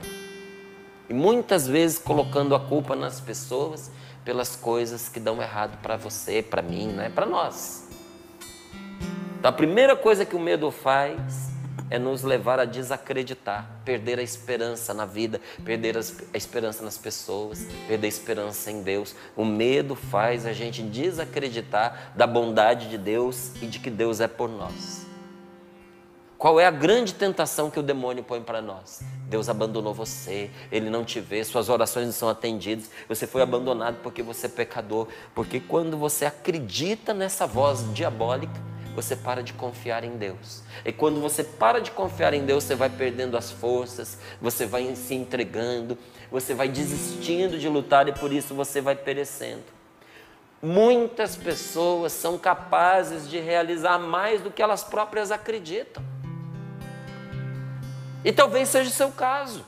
[1.10, 3.90] E muitas vezes colocando a culpa nas pessoas
[4.24, 7.10] pelas coisas que dão errado para você, para mim, né?
[7.10, 7.88] para nós.
[9.38, 11.51] Então a primeira coisa que o medo faz
[11.90, 17.66] é nos levar a desacreditar, perder a esperança na vida, perder a esperança nas pessoas,
[17.86, 19.14] perder a esperança em Deus.
[19.36, 24.28] O medo faz a gente desacreditar da bondade de Deus e de que Deus é
[24.28, 25.06] por nós.
[26.42, 29.00] Qual é a grande tentação que o demônio põe para nós?
[29.28, 33.98] Deus abandonou você, Ele não te vê, suas orações não são atendidas, você foi abandonado
[34.02, 35.06] porque você é pecador.
[35.36, 40.62] Porque quando você acredita nessa voz diabólica, você para de confiar em Deus.
[40.84, 44.94] E quando você para de confiar em Deus, você vai perdendo as forças, você vai
[44.94, 45.96] se entregando,
[46.30, 49.64] você vai desistindo de lutar e por isso você vai perecendo.
[50.62, 56.02] Muitas pessoas são capazes de realizar mais do que elas próprias acreditam.
[58.24, 59.64] E talvez seja o seu caso.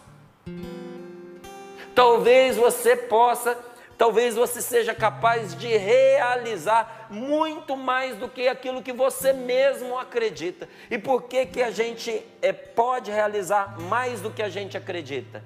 [1.95, 3.59] Talvez você possa,
[3.97, 10.69] talvez você seja capaz de realizar muito mais do que aquilo que você mesmo acredita.
[10.91, 15.43] E por que, que a gente é, pode realizar mais do que a gente acredita?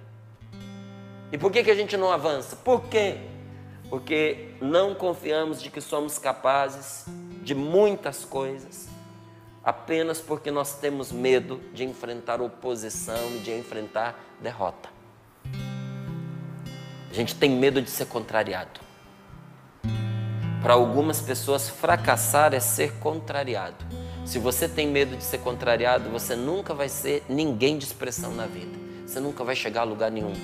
[1.31, 2.57] E por que, que a gente não avança?
[2.57, 3.19] Por quê?
[3.91, 7.05] Porque não confiamos de que somos capazes
[7.43, 8.89] de muitas coisas
[9.69, 14.98] apenas porque nós temos medo de enfrentar oposição e de enfrentar derrota.
[17.11, 18.81] A gente tem medo de ser contrariado.
[20.62, 23.85] Para algumas pessoas, fracassar é ser contrariado.
[24.27, 28.47] Se você tem medo de ser contrariado, você nunca vai ser ninguém de expressão na
[28.47, 28.77] vida.
[29.07, 30.35] Você nunca vai chegar a lugar nenhum.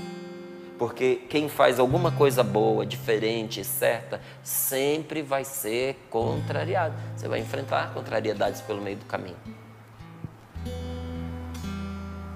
[0.79, 6.95] Porque quem faz alguma coisa boa, diferente, certa, sempre vai ser contrariado.
[7.15, 9.37] Você vai enfrentar contrariedades pelo meio do caminho.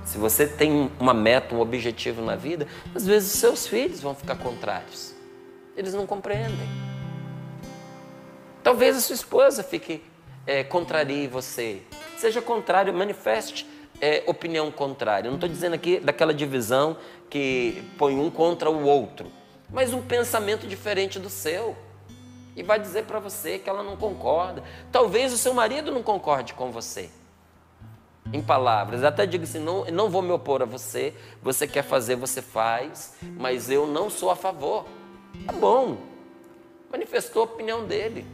[0.08, 4.36] Se você tem uma meta, um objetivo na vida, às vezes seus filhos vão ficar
[4.36, 5.14] contrários.
[5.76, 6.66] Eles não compreendem.
[8.62, 10.02] Talvez a sua esposa fique
[10.46, 11.82] é, contrarie você.
[12.16, 13.68] Seja contrário, manifeste
[14.00, 15.28] é, opinião contrária.
[15.28, 16.96] não estou dizendo aqui daquela divisão
[17.28, 19.30] que põe um contra o outro,
[19.68, 21.76] mas um pensamento diferente do seu.
[22.56, 24.64] E vai dizer para você que ela não concorda.
[24.90, 27.10] Talvez o seu marido não concorde com você.
[28.32, 32.16] Em palavras, até diga assim: não, não vou me opor a você, você quer fazer,
[32.16, 34.84] você faz, mas eu não sou a favor.
[35.46, 35.96] Tá bom,
[36.90, 38.26] manifestou a opinião dele.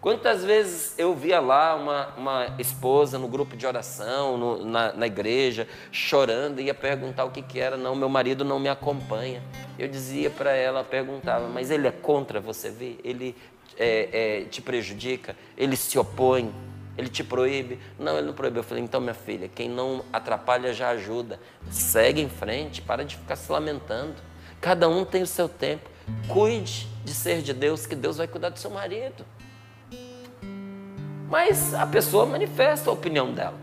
[0.00, 5.06] Quantas vezes eu via lá uma, uma esposa no grupo de oração, no, na, na,
[5.08, 7.76] igreja, chorando, ia perguntar o que, que era.
[7.76, 9.42] Não, meu marido não me acompanha.
[9.76, 13.00] Eu dizia para ela, perguntava, mas ele é contra você ver?
[13.02, 13.34] Ele
[13.76, 15.34] é, é, te prejudica?
[15.56, 16.54] Ele se opõe?
[16.98, 17.78] Ele te proíbe?
[17.96, 18.58] Não, ele não proíbe.
[18.58, 21.38] Eu falei, então, minha filha, quem não atrapalha já ajuda.
[21.70, 24.16] Segue em frente, para de ficar se lamentando.
[24.60, 25.88] Cada um tem o seu tempo.
[26.26, 29.24] Cuide de ser de Deus, que Deus vai cuidar do seu marido.
[31.30, 33.58] Mas a pessoa manifesta a opinião dela.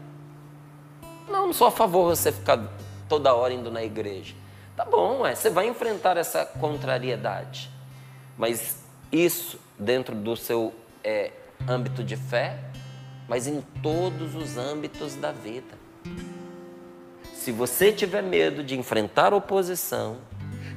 [1.27, 2.71] Não, não sou a favor de você ficar
[3.09, 4.33] toda hora indo na igreja.
[4.77, 7.69] Tá bom, é, você vai enfrentar essa contrariedade.
[8.37, 11.31] Mas isso dentro do seu é,
[11.67, 12.59] âmbito de fé,
[13.27, 15.77] mas em todos os âmbitos da vida.
[17.33, 20.17] Se você tiver medo de enfrentar oposição,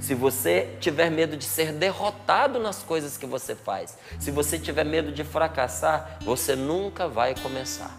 [0.00, 4.84] se você tiver medo de ser derrotado nas coisas que você faz, se você tiver
[4.84, 7.98] medo de fracassar, você nunca vai começar.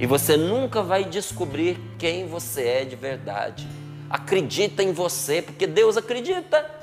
[0.00, 3.68] E você nunca vai descobrir quem você é de verdade.
[4.08, 6.81] Acredita em você, porque Deus acredita.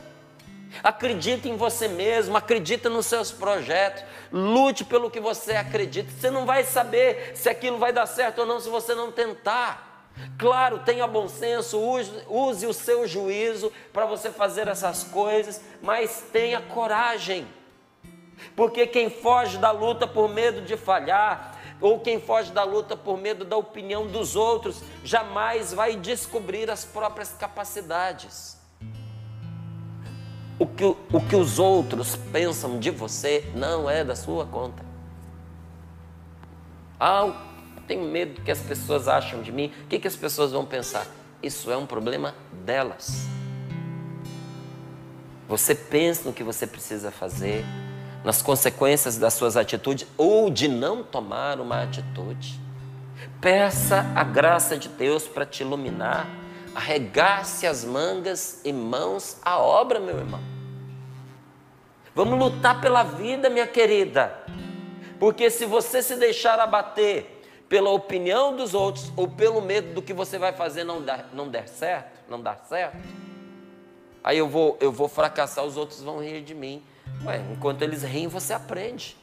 [0.84, 6.12] Acredita em você mesmo, acredita nos seus projetos, lute pelo que você acredita.
[6.12, 9.90] Você não vai saber se aquilo vai dar certo ou não se você não tentar.
[10.38, 16.24] Claro, tenha bom senso, use, use o seu juízo para você fazer essas coisas, mas
[16.32, 17.48] tenha coragem.
[18.56, 23.18] Porque quem foge da luta por medo de falhar, ou quem foge da luta por
[23.18, 28.59] medo da opinião dos outros, jamais vai descobrir as próprias capacidades.
[30.60, 34.84] O que, o que os outros pensam de você não é da sua conta.
[37.00, 37.32] Ah,
[37.88, 39.72] tenho medo do que as pessoas acham de mim.
[39.86, 41.08] O que, que as pessoas vão pensar?
[41.41, 43.26] Isso é um problema delas.
[45.48, 47.65] Você pensa no que você precisa fazer,
[48.24, 52.60] nas consequências das suas atitudes ou de não tomar uma atitude.
[53.41, 56.28] Peça a graça de Deus para te iluminar.
[56.80, 60.39] Arregace as mangas e mãos à obra, meu irmão.
[62.15, 64.34] Vamos lutar pela vida, minha querida.
[65.20, 70.13] Porque se você se deixar abater pela opinião dos outros ou pelo medo do que
[70.13, 72.98] você vai fazer não dar, não der certo, não dar certo,
[74.24, 76.82] aí eu vou, eu vou fracassar, os outros vão rir de mim.
[77.26, 79.18] Ué, enquanto eles riem, você aprende.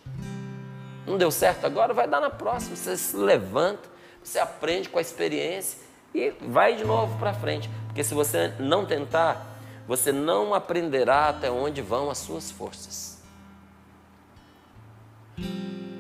[1.07, 2.77] Não deu certo agora, vai dar na próxima.
[2.77, 3.89] Você se levanta,
[4.23, 5.86] você aprende com a experiência
[6.17, 7.69] e vai de novo para frente.
[7.87, 13.17] Porque se você não tentar, você não aprenderá até onde vão as suas forças.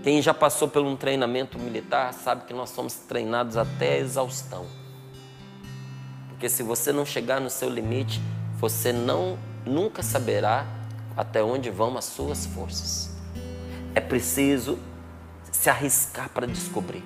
[0.03, 4.67] Quem já passou por um treinamento militar sabe que nós somos treinados até a exaustão.
[6.29, 8.21] Porque se você não chegar no seu limite,
[8.57, 10.67] você não nunca saberá
[11.17, 13.11] até onde vão as suas forças.
[13.95, 14.79] É preciso
[15.51, 17.03] se arriscar para descobrir.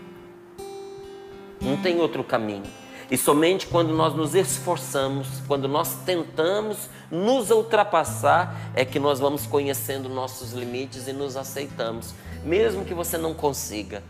[1.60, 2.70] Não tem outro caminho.
[3.10, 9.46] E somente quando nós nos esforçamos, quando nós tentamos nos ultrapassar, é que nós vamos
[9.46, 12.14] conhecendo nossos limites e nos aceitamos.
[12.44, 14.02] Mesmo que você não consiga,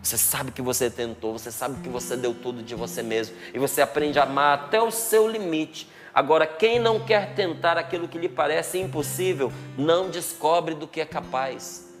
[0.00, 3.58] você sabe que você tentou, você sabe que você deu tudo de você mesmo e
[3.58, 5.90] você aprende a amar até o seu limite.
[6.14, 11.04] Agora, quem não quer tentar aquilo que lhe parece impossível, não descobre do que é
[11.04, 11.92] capaz.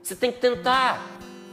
[0.00, 1.04] Você tem que tentar,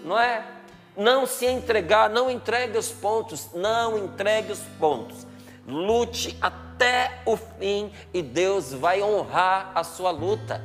[0.05, 0.58] não é?
[0.99, 5.25] Não se entregar, não entregue os pontos, não entregue os pontos.
[5.65, 10.61] Lute até o fim e Deus vai honrar a sua luta.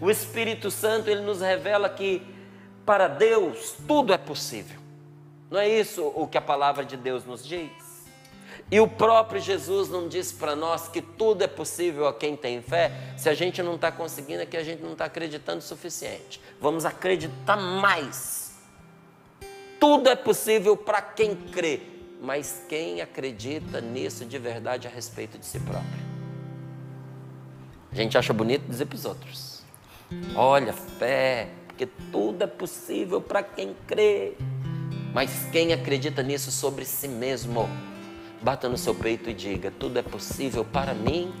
[0.00, 2.26] O Espírito Santo ele nos revela que
[2.84, 4.80] para Deus tudo é possível.
[5.48, 7.70] Não é isso o que a palavra de Deus nos diz?
[8.68, 12.60] E o próprio Jesus não diz para nós que tudo é possível a quem tem
[12.60, 12.90] fé.
[13.16, 16.40] Se a gente não está conseguindo, é que a gente não está acreditando o suficiente.
[16.60, 18.45] Vamos acreditar mais.
[19.78, 21.80] Tudo é possível para quem crê,
[22.20, 26.06] mas quem acredita nisso de verdade a respeito de si próprio.
[27.92, 29.62] A gente acha bonito dizer para os outros.
[30.34, 34.34] Olha, fé, porque tudo é possível para quem crê.
[35.12, 37.68] Mas quem acredita nisso sobre si mesmo,
[38.42, 41.32] bata no seu peito e diga: tudo é possível para mim.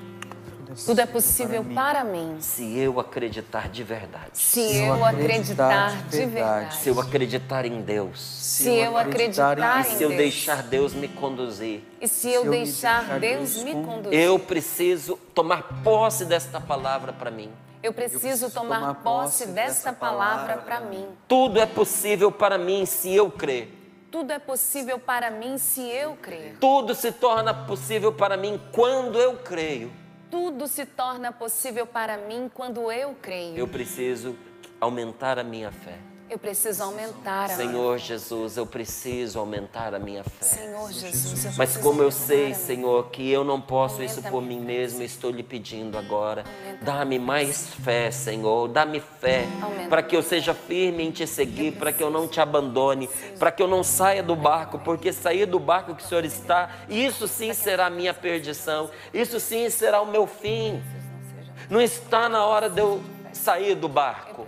[0.74, 2.36] Tudo é possível para mim.
[2.40, 4.30] Se eu acreditar de verdade.
[4.32, 6.76] Se eu acreditar de verdade.
[6.76, 8.20] Se eu acreditar em Deus.
[8.20, 9.92] Se eu acreditar em Deus.
[9.92, 11.82] E se eu deixar Deus me conduzir.
[12.00, 14.18] E se eu deixar Deus me conduzir.
[14.18, 17.50] Eu preciso tomar posse desta palavra para mim.
[17.82, 21.06] Eu preciso, eu preciso tomar, tomar, posse dessa palavra para mim.
[21.28, 23.72] Tudo é possível para mim se eu crer.
[24.10, 26.56] Tudo é possível para mim se eu crer.
[26.58, 29.92] Tudo se torna possível para mim quando eu creio.
[30.30, 33.56] Tudo se torna possível para mim quando eu creio.
[33.56, 34.36] Eu preciso
[34.80, 35.98] aumentar a minha fé.
[36.28, 40.44] Eu preciso aumentar a Senhor Jesus, eu preciso aumentar a minha fé.
[40.44, 44.60] Senhor Jesus, eu Mas como eu sei, Senhor, que eu não posso isso por mim
[44.60, 46.42] mesmo, estou lhe pedindo agora.
[46.82, 48.66] Dá-me mais fé, Senhor.
[48.66, 49.46] Dá-me fé
[49.88, 53.08] para que eu seja firme em te seguir, para que eu não te abandone,
[53.38, 56.70] para que eu não saia do barco, porque sair do barco que o Senhor está,
[56.88, 58.90] isso sim será a minha perdição.
[59.14, 60.82] Isso sim será o meu fim.
[61.70, 63.00] Não está na hora de eu
[63.32, 64.44] sair do barco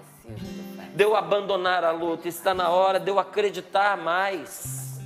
[0.98, 5.00] de eu abandonar a luta, está na hora de eu acreditar mais.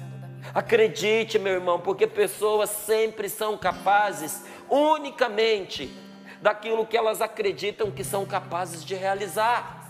[0.54, 5.94] Acredite, meu irmão, porque pessoas sempre são capazes unicamente
[6.40, 9.86] daquilo que elas acreditam que são capazes de realizar.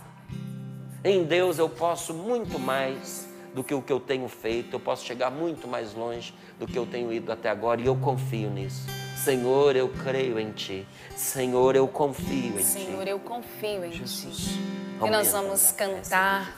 [1.05, 5.05] Em Deus eu posso muito mais do que o que eu tenho feito, eu posso
[5.05, 9.02] chegar muito mais longe do que eu tenho ido até agora e eu confio nisso.
[9.23, 10.85] Senhor, eu creio em Ti.
[11.15, 12.91] Senhor, eu confio em Senhor, Ti.
[12.91, 14.37] Senhor, eu confio em Jesus.
[14.37, 14.59] Ti.
[15.01, 16.53] E nós vamos cantar,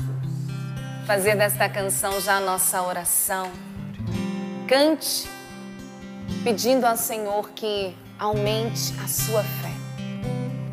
[1.06, 3.52] fazer desta canção já a nossa oração.
[4.68, 5.30] Cante,
[6.44, 9.72] pedindo ao Senhor que aumente a sua fé.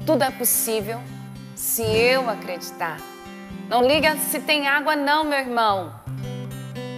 [0.07, 0.99] Tudo é possível
[1.55, 2.97] se eu acreditar.
[3.68, 5.93] Não liga se tem água, não, meu irmão.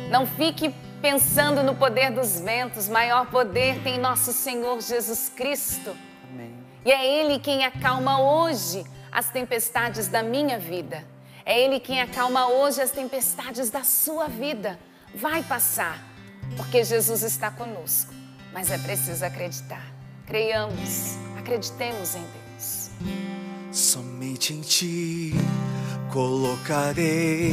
[0.08, 0.72] Não fique
[1.04, 2.88] pensando no poder dos ventos.
[2.88, 5.94] Maior poder tem nosso Senhor Jesus Cristo.
[6.32, 6.54] Amém.
[6.82, 8.82] E é Ele quem acalma hoje
[9.12, 11.06] as tempestades da minha vida.
[11.44, 14.78] É Ele quem acalma hoje as tempestades da sua vida.
[15.14, 16.02] Vai passar,
[16.56, 18.14] porque Jesus está conosco.
[18.50, 19.84] Mas é preciso acreditar.
[20.26, 22.90] Creiamos, acreditemos em Deus.
[23.70, 25.34] Somente em ti
[26.10, 27.52] colocarei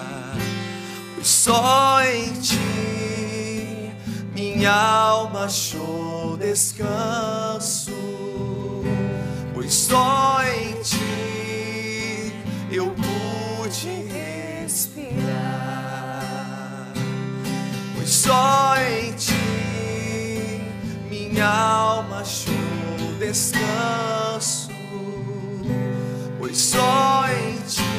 [1.23, 3.91] Só em ti
[4.33, 7.91] minha alma achou descanso.
[9.53, 12.33] Pois só em ti
[12.71, 14.07] eu pude
[14.63, 15.21] respirar.
[17.95, 20.61] Pois só em ti
[21.07, 22.53] minha alma achou
[23.19, 24.69] descanso.
[26.39, 27.90] Pois só em ti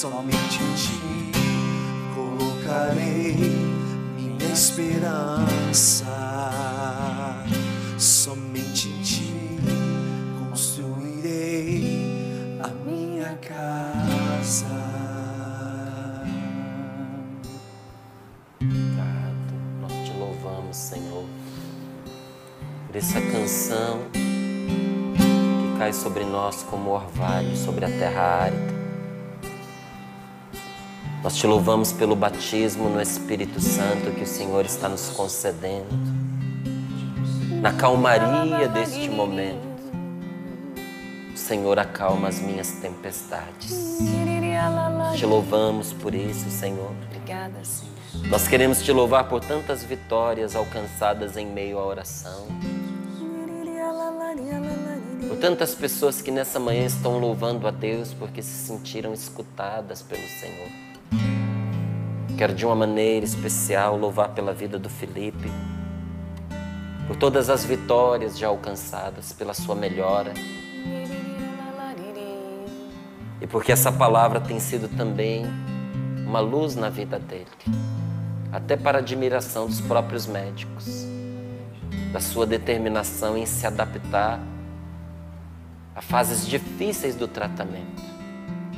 [0.00, 1.00] Somente em ti
[2.14, 3.34] colocarei
[4.14, 6.06] minha esperança.
[7.98, 9.58] Somente em ti
[10.38, 14.66] construirei a minha casa.
[18.62, 19.52] Obrigado.
[19.80, 21.24] Nós te louvamos, Senhor,
[22.86, 28.67] por essa canção que cai sobre nós como orvalho sobre a terra árida.
[31.28, 35.94] Nós te louvamos pelo batismo no Espírito Santo que o Senhor está nos concedendo,
[37.60, 39.60] na calmaria deste momento.
[41.34, 43.98] O Senhor acalma as minhas tempestades.
[45.18, 46.92] Te louvamos por isso, Senhor.
[47.08, 48.30] Obrigada, Senhor.
[48.30, 52.46] Nós queremos te louvar por tantas vitórias alcançadas em meio à oração.
[55.28, 60.26] Por tantas pessoas que nessa manhã estão louvando a Deus porque se sentiram escutadas pelo
[60.26, 60.87] Senhor.
[62.38, 65.50] Quero de uma maneira especial louvar pela vida do Felipe,
[67.08, 70.32] por todas as vitórias já alcançadas, pela sua melhora.
[73.40, 75.46] E porque essa palavra tem sido também
[76.24, 77.48] uma luz na vida dele,
[78.52, 81.08] até para admiração dos próprios médicos,
[82.12, 84.38] da sua determinação em se adaptar
[85.92, 88.00] a fases difíceis do tratamento,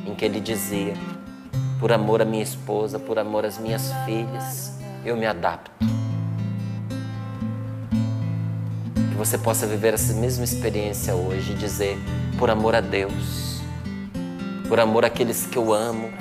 [0.06, 0.94] em que ele dizia:
[1.80, 5.70] por amor à minha esposa, por amor às minhas filhas, eu me adapto.
[9.10, 11.96] Que você possa viver essa mesma experiência hoje e dizer,
[12.38, 13.62] por amor a Deus,
[14.68, 16.12] por amor àqueles que eu amo,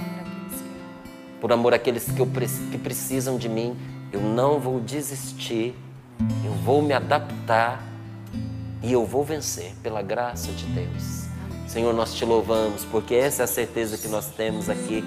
[1.41, 2.27] por amor àqueles que, eu,
[2.71, 3.75] que precisam de mim,
[4.13, 5.75] eu não vou desistir,
[6.43, 7.83] eu vou me adaptar
[8.81, 11.25] e eu vou vencer pela graça de Deus.
[11.67, 15.03] Senhor, nós te louvamos porque essa é a certeza que nós temos aqui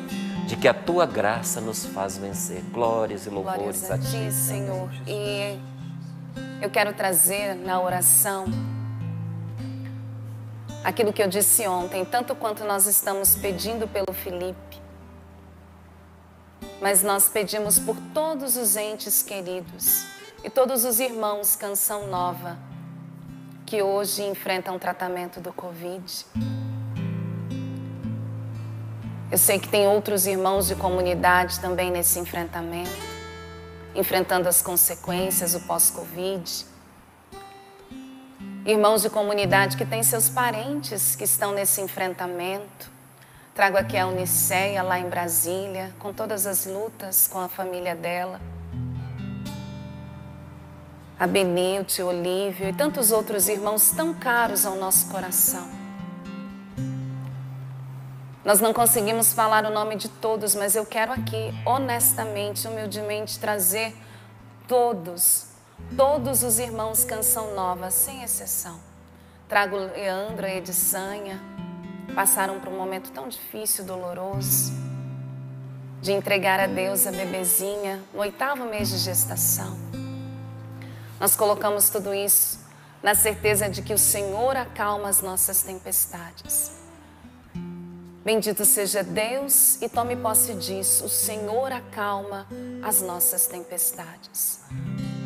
[0.46, 2.62] de que a tua graça nos faz vencer.
[2.72, 4.90] Glórias e louvores Glórias a ti, Senhor.
[5.06, 5.58] E
[6.60, 8.46] eu quero trazer na oração
[10.84, 14.80] aquilo que eu disse ontem, tanto quanto nós estamos pedindo pelo Felipe,
[16.80, 20.04] mas nós pedimos por todos os entes queridos
[20.42, 22.58] e todos os irmãos Canção Nova
[23.72, 26.26] que hoje enfrentam o tratamento do Covid.
[29.32, 32.90] Eu sei que tem outros irmãos de comunidade também nesse enfrentamento,
[33.94, 36.66] enfrentando as consequências, o pós-Covid.
[38.66, 42.90] Irmãos de comunidade que têm seus parentes que estão nesse enfrentamento.
[43.54, 48.38] Trago aqui a Uniceia lá em Brasília, com todas as lutas com a família dela.
[51.18, 55.81] A Benilde, Olívio e tantos outros irmãos tão caros ao nosso coração.
[58.44, 63.94] Nós não conseguimos falar o nome de todos, mas eu quero aqui, honestamente, humildemente, trazer
[64.66, 65.46] todos,
[65.96, 68.80] todos os irmãos Canção Nova, sem exceção.
[69.48, 71.40] Trago Leandro e Edsanha,
[72.16, 74.72] passaram por um momento tão difícil, doloroso,
[76.00, 79.78] de entregar a Deus a bebezinha no oitavo mês de gestação.
[81.20, 82.58] Nós colocamos tudo isso
[83.00, 86.81] na certeza de que o Senhor acalma as nossas tempestades.
[88.24, 91.06] Bendito seja Deus e tome posse disso.
[91.06, 92.46] O Senhor acalma
[92.80, 94.60] as nossas tempestades.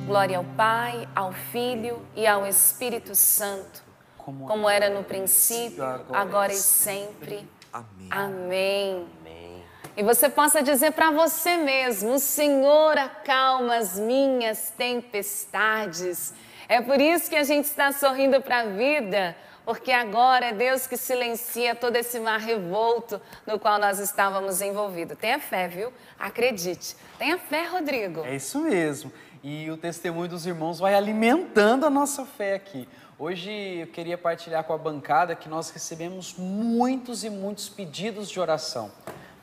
[0.07, 3.83] Glória ao Pai, ao Filho e ao Espírito Santo,
[4.17, 7.47] como, era no princípio, agora, agora e sempre.
[7.71, 8.09] Amém.
[8.11, 9.07] Amém.
[9.21, 9.65] Amém.
[9.95, 16.33] E você possa dizer para você mesmo: O Senhor acalma as minhas tempestades.
[16.67, 19.37] É por isso que a gente está sorrindo para a vida
[19.67, 25.19] porque agora é Deus que silencia todo esse mar revolto no qual nós estávamos envolvidos.
[25.19, 25.93] Tenha fé, viu?
[26.17, 26.97] Acredite.
[27.19, 28.25] Tenha fé, Rodrigo.
[28.25, 29.13] É isso mesmo.
[29.43, 32.89] E o testemunho dos irmãos vai alimentando a nossa fé aqui.
[33.19, 33.51] Hoje
[33.81, 38.93] eu queria partilhar com a bancada que nós recebemos muitos e muitos pedidos de oração.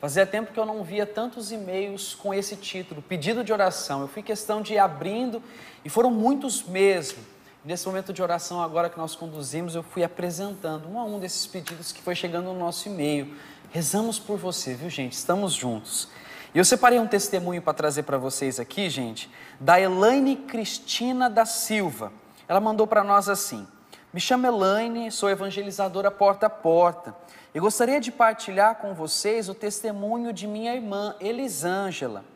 [0.00, 4.00] Fazia tempo que eu não via tantos e-mails com esse título, pedido de oração.
[4.00, 5.42] Eu fui questão de ir abrindo
[5.84, 7.33] e foram muitos mesmo.
[7.64, 11.46] Nesse momento de oração agora que nós conduzimos, eu fui apresentando um a um desses
[11.46, 13.34] pedidos que foi chegando no nosso e-mail.
[13.70, 15.14] Rezamos por você, viu gente?
[15.14, 16.10] Estamos juntos.
[16.54, 21.46] E eu separei um testemunho para trazer para vocês aqui, gente, da Elaine Cristina da
[21.46, 22.12] Silva.
[22.46, 23.66] Ela mandou para nós assim:
[24.12, 27.16] Me chamo Elaine, sou evangelizadora porta a porta.
[27.54, 32.26] E gostaria de partilhar com vocês o testemunho de minha irmã Elisângela.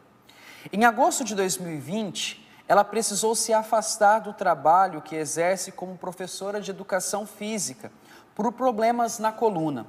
[0.72, 6.70] Em agosto de 2020, ela precisou se afastar do trabalho que exerce como professora de
[6.70, 7.90] educação física
[8.34, 9.86] por problemas na coluna.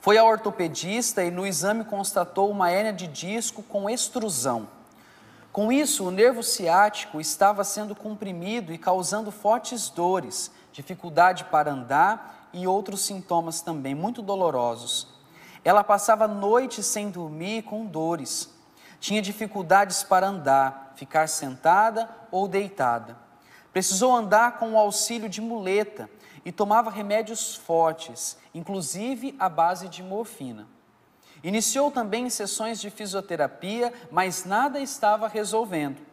[0.00, 4.68] Foi ao ortopedista e no exame constatou uma hérnia de disco com extrusão.
[5.52, 12.48] Com isso, o nervo ciático estava sendo comprimido e causando fortes dores, dificuldade para andar
[12.52, 15.06] e outros sintomas também muito dolorosos.
[15.64, 18.50] Ela passava noites sem dormir com dores.
[19.00, 23.16] Tinha dificuldades para andar ficar sentada ou deitada.
[23.72, 26.10] Precisou andar com o auxílio de muleta
[26.44, 30.66] e tomava remédios fortes, inclusive à base de morfina.
[31.42, 36.04] Iniciou também sessões de fisioterapia, mas nada estava resolvendo.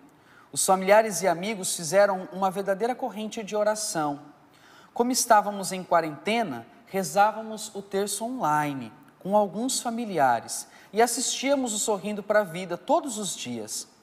[0.52, 4.22] Os familiares e amigos fizeram uma verdadeira corrente de oração.
[4.94, 12.22] Como estávamos em quarentena, rezávamos o terço online com alguns familiares e assistíamos o Sorrindo
[12.22, 13.95] para a Vida todos os dias.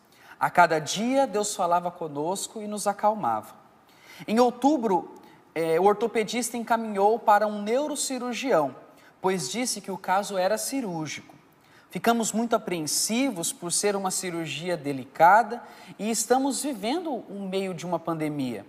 [0.42, 3.54] A cada dia, Deus falava conosco e nos acalmava.
[4.26, 5.14] Em outubro,
[5.54, 8.74] eh, o ortopedista encaminhou para um neurocirurgião,
[9.20, 11.32] pois disse que o caso era cirúrgico.
[11.92, 15.62] Ficamos muito apreensivos por ser uma cirurgia delicada
[15.96, 18.66] e estamos vivendo um meio de uma pandemia.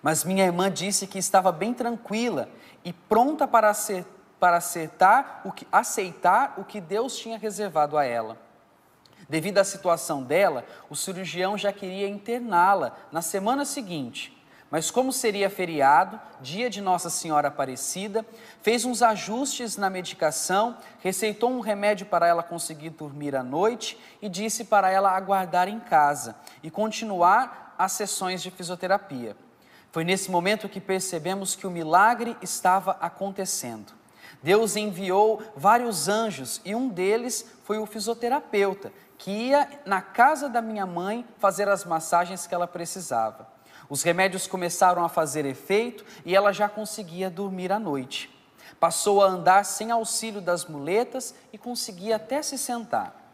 [0.00, 2.48] Mas minha irmã disse que estava bem tranquila
[2.84, 8.04] e pronta para, acertar, para acertar o que, aceitar o que Deus tinha reservado a
[8.04, 8.45] ela.
[9.28, 14.36] Devido à situação dela, o cirurgião já queria interná-la na semana seguinte,
[14.70, 18.26] Mas como seria feriado, dia de Nossa Senhora Aparecida,
[18.62, 24.28] fez uns ajustes na medicação, receitou um remédio para ela conseguir dormir à noite e
[24.28, 29.36] disse para ela aguardar em casa e continuar as sessões de fisioterapia.
[29.92, 33.94] Foi nesse momento que percebemos que o milagre estava acontecendo.
[34.42, 40.60] Deus enviou vários anjos e um deles foi o fisioterapeuta, que ia na casa da
[40.60, 43.48] minha mãe fazer as massagens que ela precisava.
[43.88, 48.34] Os remédios começaram a fazer efeito e ela já conseguia dormir à noite.
[48.80, 53.26] Passou a andar sem auxílio das muletas e conseguia até se sentar.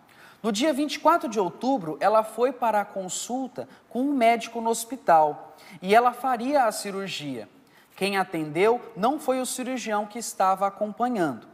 [0.43, 5.57] No dia 24 de outubro, ela foi para a consulta com um médico no hospital
[5.81, 7.49] e ela faria a cirurgia.
[7.97, 11.52] Quem atendeu não foi o cirurgião que estava acompanhando.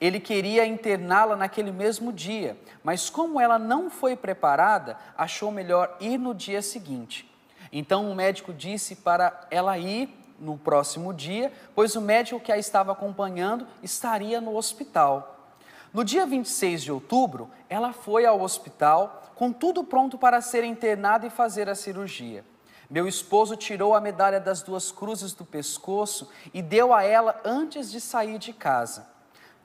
[0.00, 6.18] Ele queria interná-la naquele mesmo dia, mas como ela não foi preparada, achou melhor ir
[6.18, 7.30] no dia seguinte.
[7.72, 12.58] Então o médico disse para ela ir no próximo dia, pois o médico que a
[12.58, 15.50] estava acompanhando estaria no hospital.
[15.92, 21.26] No dia 26 de outubro, ela foi ao hospital com tudo pronto para ser internada
[21.26, 22.44] e fazer a cirurgia.
[22.88, 27.90] Meu esposo tirou a medalha das duas cruzes do pescoço e deu a ela antes
[27.90, 29.15] de sair de casa.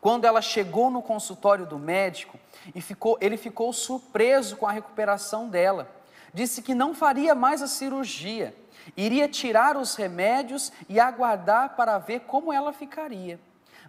[0.02, 2.38] Quando ela chegou no consultório do médico,
[2.76, 6.02] e ficou, ele ficou surpreso com a recuperação dela
[6.34, 8.56] disse que não faria mais a cirurgia,
[8.96, 13.40] iria tirar os remédios e aguardar para ver como ela ficaria.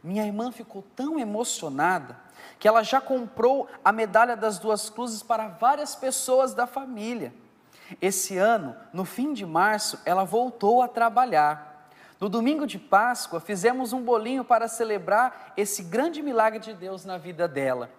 [0.03, 2.17] Minha irmã ficou tão emocionada
[2.59, 7.33] que ela já comprou a medalha das duas cruzes para várias pessoas da família.
[8.01, 11.72] Esse ano, no fim de março, ela voltou a trabalhar.
[12.23, 17.18] No domingo de Páscoa, fizemos um bolinho para celebrar esse grande milagre de Deus na
[17.18, 17.91] vida dela.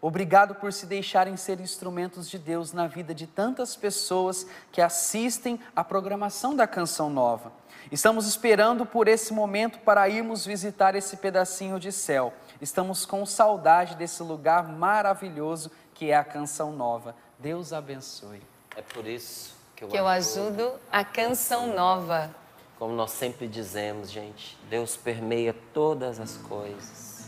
[0.00, 5.60] Obrigado por se deixarem ser instrumentos de Deus na vida de tantas pessoas que assistem
[5.76, 7.52] à programação da Canção Nova.
[7.92, 12.32] Estamos esperando por esse momento para irmos visitar esse pedacinho de céu.
[12.62, 17.14] Estamos com saudade desse lugar maravilhoso que é a Canção Nova.
[17.38, 18.40] Deus abençoe.
[18.74, 22.45] É por isso que eu, Que eu ajudo a Canção Nova.
[22.78, 27.26] Como nós sempre dizemos, gente, Deus permeia todas as coisas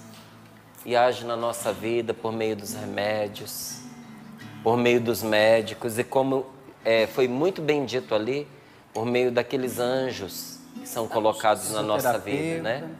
[0.84, 3.80] e age na nossa vida por meio dos remédios,
[4.62, 6.46] por meio dos médicos e como
[6.84, 8.46] é, foi muito bem dito ali,
[8.92, 12.90] por meio daqueles anjos que são colocados na nossa vida, né?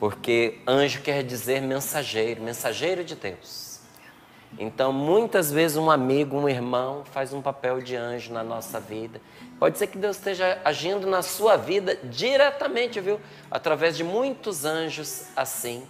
[0.00, 3.71] Porque anjo quer dizer mensageiro, mensageiro de Deus.
[4.58, 9.20] Então, muitas vezes um amigo, um irmão faz um papel de anjo na nossa vida.
[9.58, 13.20] Pode ser que Deus esteja agindo na sua vida diretamente, viu?
[13.50, 15.86] Através de muitos anjos assim.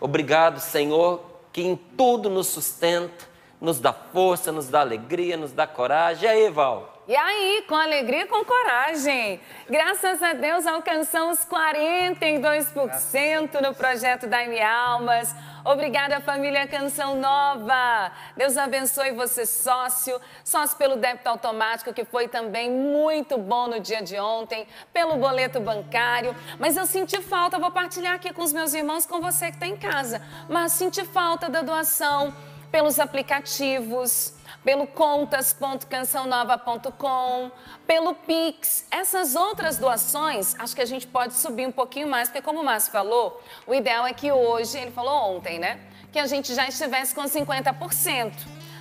[0.00, 3.26] Obrigado, Senhor, que em tudo nos sustenta,
[3.60, 6.24] nos dá força, nos dá alegria, nos dá coragem.
[6.24, 6.97] E aí, Val?
[7.08, 9.40] E aí, com alegria e com coragem.
[9.66, 15.34] Graças a Deus alcançamos 42% no projeto Daime Almas.
[15.64, 18.12] Obrigada, família Canção Nova.
[18.36, 24.02] Deus abençoe você, sócio, sócio pelo débito automático, que foi também muito bom no dia
[24.02, 26.36] de ontem, pelo boleto bancário.
[26.58, 29.66] Mas eu senti falta, vou partilhar aqui com os meus irmãos, com você que está
[29.66, 30.20] em casa.
[30.46, 32.34] Mas senti falta da doação
[32.70, 34.36] pelos aplicativos
[34.68, 37.50] pelo contas.cançãonova.com,
[37.86, 38.86] pelo Pix.
[38.90, 42.64] Essas outras doações, acho que a gente pode subir um pouquinho mais, porque como o
[42.64, 45.80] Márcio falou, o ideal é que hoje, ele falou ontem, né?
[46.12, 48.34] Que a gente já estivesse com 50%.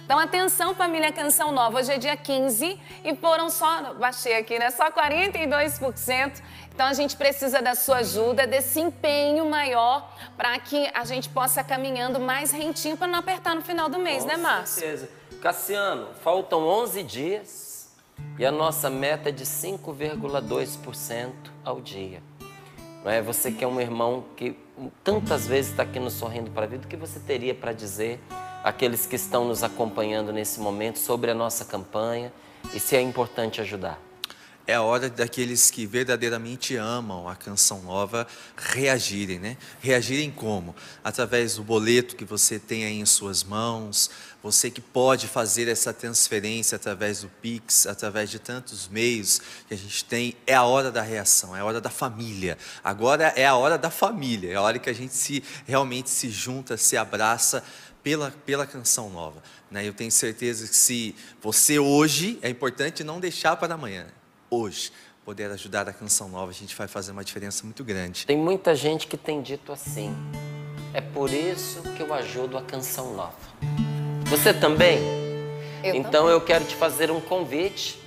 [0.03, 1.79] Então, atenção, família Canção Nova.
[1.79, 4.69] Hoje é dia 15 e foram só, baixei aqui, né?
[4.71, 6.43] Só 42%.
[6.75, 11.63] Então, a gente precisa da sua ajuda, desse empenho maior para que a gente possa
[11.63, 14.81] caminhando mais rentinho para não apertar no final do mês, Com né, Márcio?
[14.81, 15.16] certeza.
[15.41, 17.89] Cassiano, faltam 11 dias
[18.39, 21.31] e a nossa meta é de 5,2%
[21.63, 22.23] ao dia.
[23.03, 23.21] Não é?
[23.21, 24.57] Você que é um irmão que
[25.03, 28.19] tantas vezes está aqui nos sorrindo para a vida, o que você teria para dizer
[28.63, 32.33] àqueles que estão nos acompanhando nesse momento sobre a nossa campanha
[32.73, 34.06] e se é importante ajudar?
[34.69, 39.55] É a hora daqueles que verdadeiramente amam a canção nova reagirem, né?
[39.79, 40.75] Reagirem como?
[41.01, 44.09] Através do boleto que você tem aí em suas mãos,
[44.43, 49.39] você que pode fazer essa transferência através do Pix, através de tantos meios
[49.69, 52.57] que a gente tem, é a hora da reação, é a hora da família.
[52.83, 56.29] Agora é a hora da família, é a hora que a gente se realmente se
[56.29, 57.63] junta, se abraça
[58.03, 59.41] pela, pela canção nova.
[59.71, 59.87] Né?
[59.87, 64.07] Eu tenho certeza que se você hoje, é importante não deixar para amanhã
[64.49, 64.91] hoje
[65.25, 68.25] poder ajudar a Canção Nova, a gente vai fazer uma diferença muito grande.
[68.25, 70.15] Tem muita gente que tem dito assim:
[70.93, 73.35] é por isso que eu ajudo a Canção Nova.
[74.27, 74.99] Você também?
[75.83, 76.31] Eu então também.
[76.31, 78.01] eu quero te fazer um convite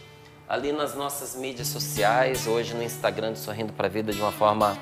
[0.48, 4.32] ali nas nossas mídias sociais, hoje no Instagram do Sorrindo para a Vida de uma
[4.32, 4.76] forma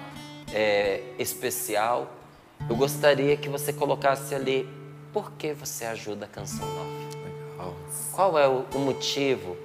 [0.53, 2.11] é, especial.
[2.69, 4.69] Eu gostaria que você colocasse ali
[5.13, 7.09] por que você ajuda a Canção Nova.
[8.13, 9.57] Qual é o, o motivo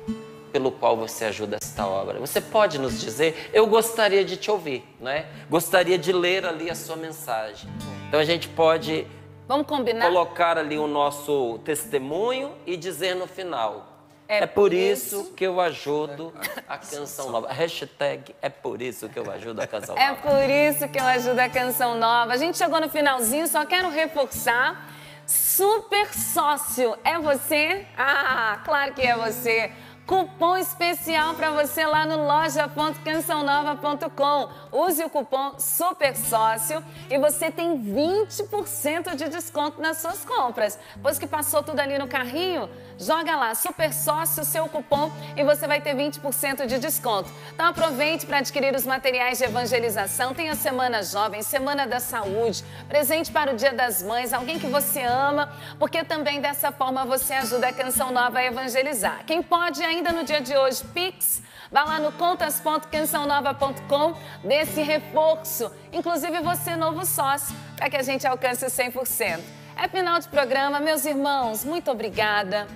[0.53, 2.19] pelo qual você ajuda esta obra?
[2.19, 3.49] Você pode nos dizer?
[3.51, 5.25] Eu gostaria de te ouvir, né?
[5.49, 7.67] Gostaria de ler ali a sua mensagem.
[8.07, 9.07] Então a gente pode
[9.47, 10.05] Vamos combinar?
[10.05, 13.89] colocar ali o nosso testemunho e dizer no final.
[14.27, 16.31] É É, por isso isso que eu ajudo
[16.69, 17.51] a Canção Nova.
[17.51, 20.21] Hashtag é por isso que eu ajudo a Canção É Nova.
[20.21, 22.31] por isso que eu ajudo a Canção Nova.
[22.31, 24.91] A gente chegou no finalzinho, só quero reforçar.
[25.25, 27.85] Super sócio, é você?
[27.97, 29.71] Ah, claro que é você.
[30.05, 34.49] Cupom especial para você lá no loja.cançãonova.com.
[34.69, 40.77] Use o cupom Super Sócio e você tem 20% de desconto nas suas compras.
[40.93, 45.67] Depois que passou tudo ali no carrinho, joga lá Super Sócio, seu cupom e você
[45.67, 47.31] vai ter 20% de desconto.
[47.53, 50.33] Então aproveite para adquirir os materiais de evangelização.
[50.33, 54.67] Tem a Semana Jovem, Semana da Saúde, presente para o Dia das Mães, alguém que
[54.67, 55.49] você ama,
[55.79, 59.23] porque também dessa forma você ajuda a Canção Nova a evangelizar.
[59.25, 65.71] Quem pode ainda no dia de hoje, Pix, vá lá no contas.cançãonova.com, dê esse reforço,
[65.91, 69.39] inclusive você novo sócio, para que a gente alcance 100%.
[69.75, 72.67] É final de programa, meus irmãos, muito obrigada.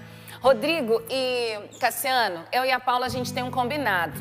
[0.41, 4.13] Rodrigo e Cassiano, eu e a Paula, a gente tem um combinado.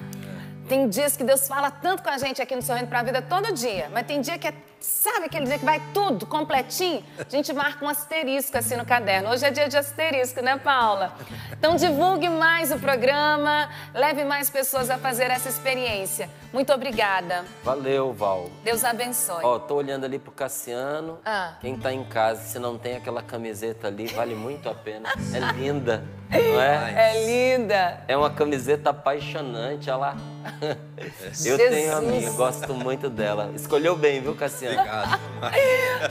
[0.68, 3.22] Tem dias que Deus fala tanto com a gente aqui no Sorrindo para a Vida
[3.22, 7.02] todo dia, mas tem dia que é, sabe aquele dia que vai tudo completinho?
[7.18, 9.30] A gente marca um asterisco assim no caderno.
[9.30, 11.12] Hoje é dia de asterisco, né, Paula?
[11.52, 16.28] Então divulgue mais o programa, leve mais pessoas a fazer essa experiência.
[16.52, 17.44] Muito obrigada.
[17.62, 18.50] Valeu, Val.
[18.64, 19.44] Deus abençoe.
[19.44, 21.18] Ó, tô olhando ali pro Cassiano.
[21.24, 21.54] Ah.
[21.60, 25.08] Quem tá em casa, se não tem aquela camiseta ali, vale muito a pena.
[25.34, 27.12] É linda, não é?
[27.12, 28.04] É linda.
[28.08, 30.16] É uma camiseta apaixonante, olha lá.
[30.98, 31.70] Eu Jesus.
[31.70, 33.52] tenho a minha, gosto muito dela.
[33.54, 34.65] Escolheu bem, viu, Cassiano?
[34.72, 35.20] Obrigado.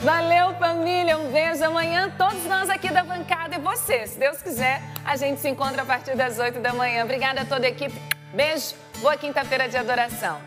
[0.02, 1.18] Valeu, família.
[1.18, 1.64] Um beijo.
[1.64, 5.82] Amanhã, todos nós aqui da bancada e você, se Deus quiser, a gente se encontra
[5.82, 7.04] a partir das 8 da manhã.
[7.04, 7.98] Obrigada a toda a equipe.
[8.32, 8.74] Beijo.
[9.00, 10.40] Boa quinta-feira de adoração.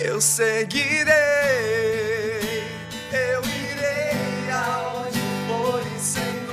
[0.00, 1.14] Eu seguirei,
[3.12, 6.43] eu irei aonde for e sempre.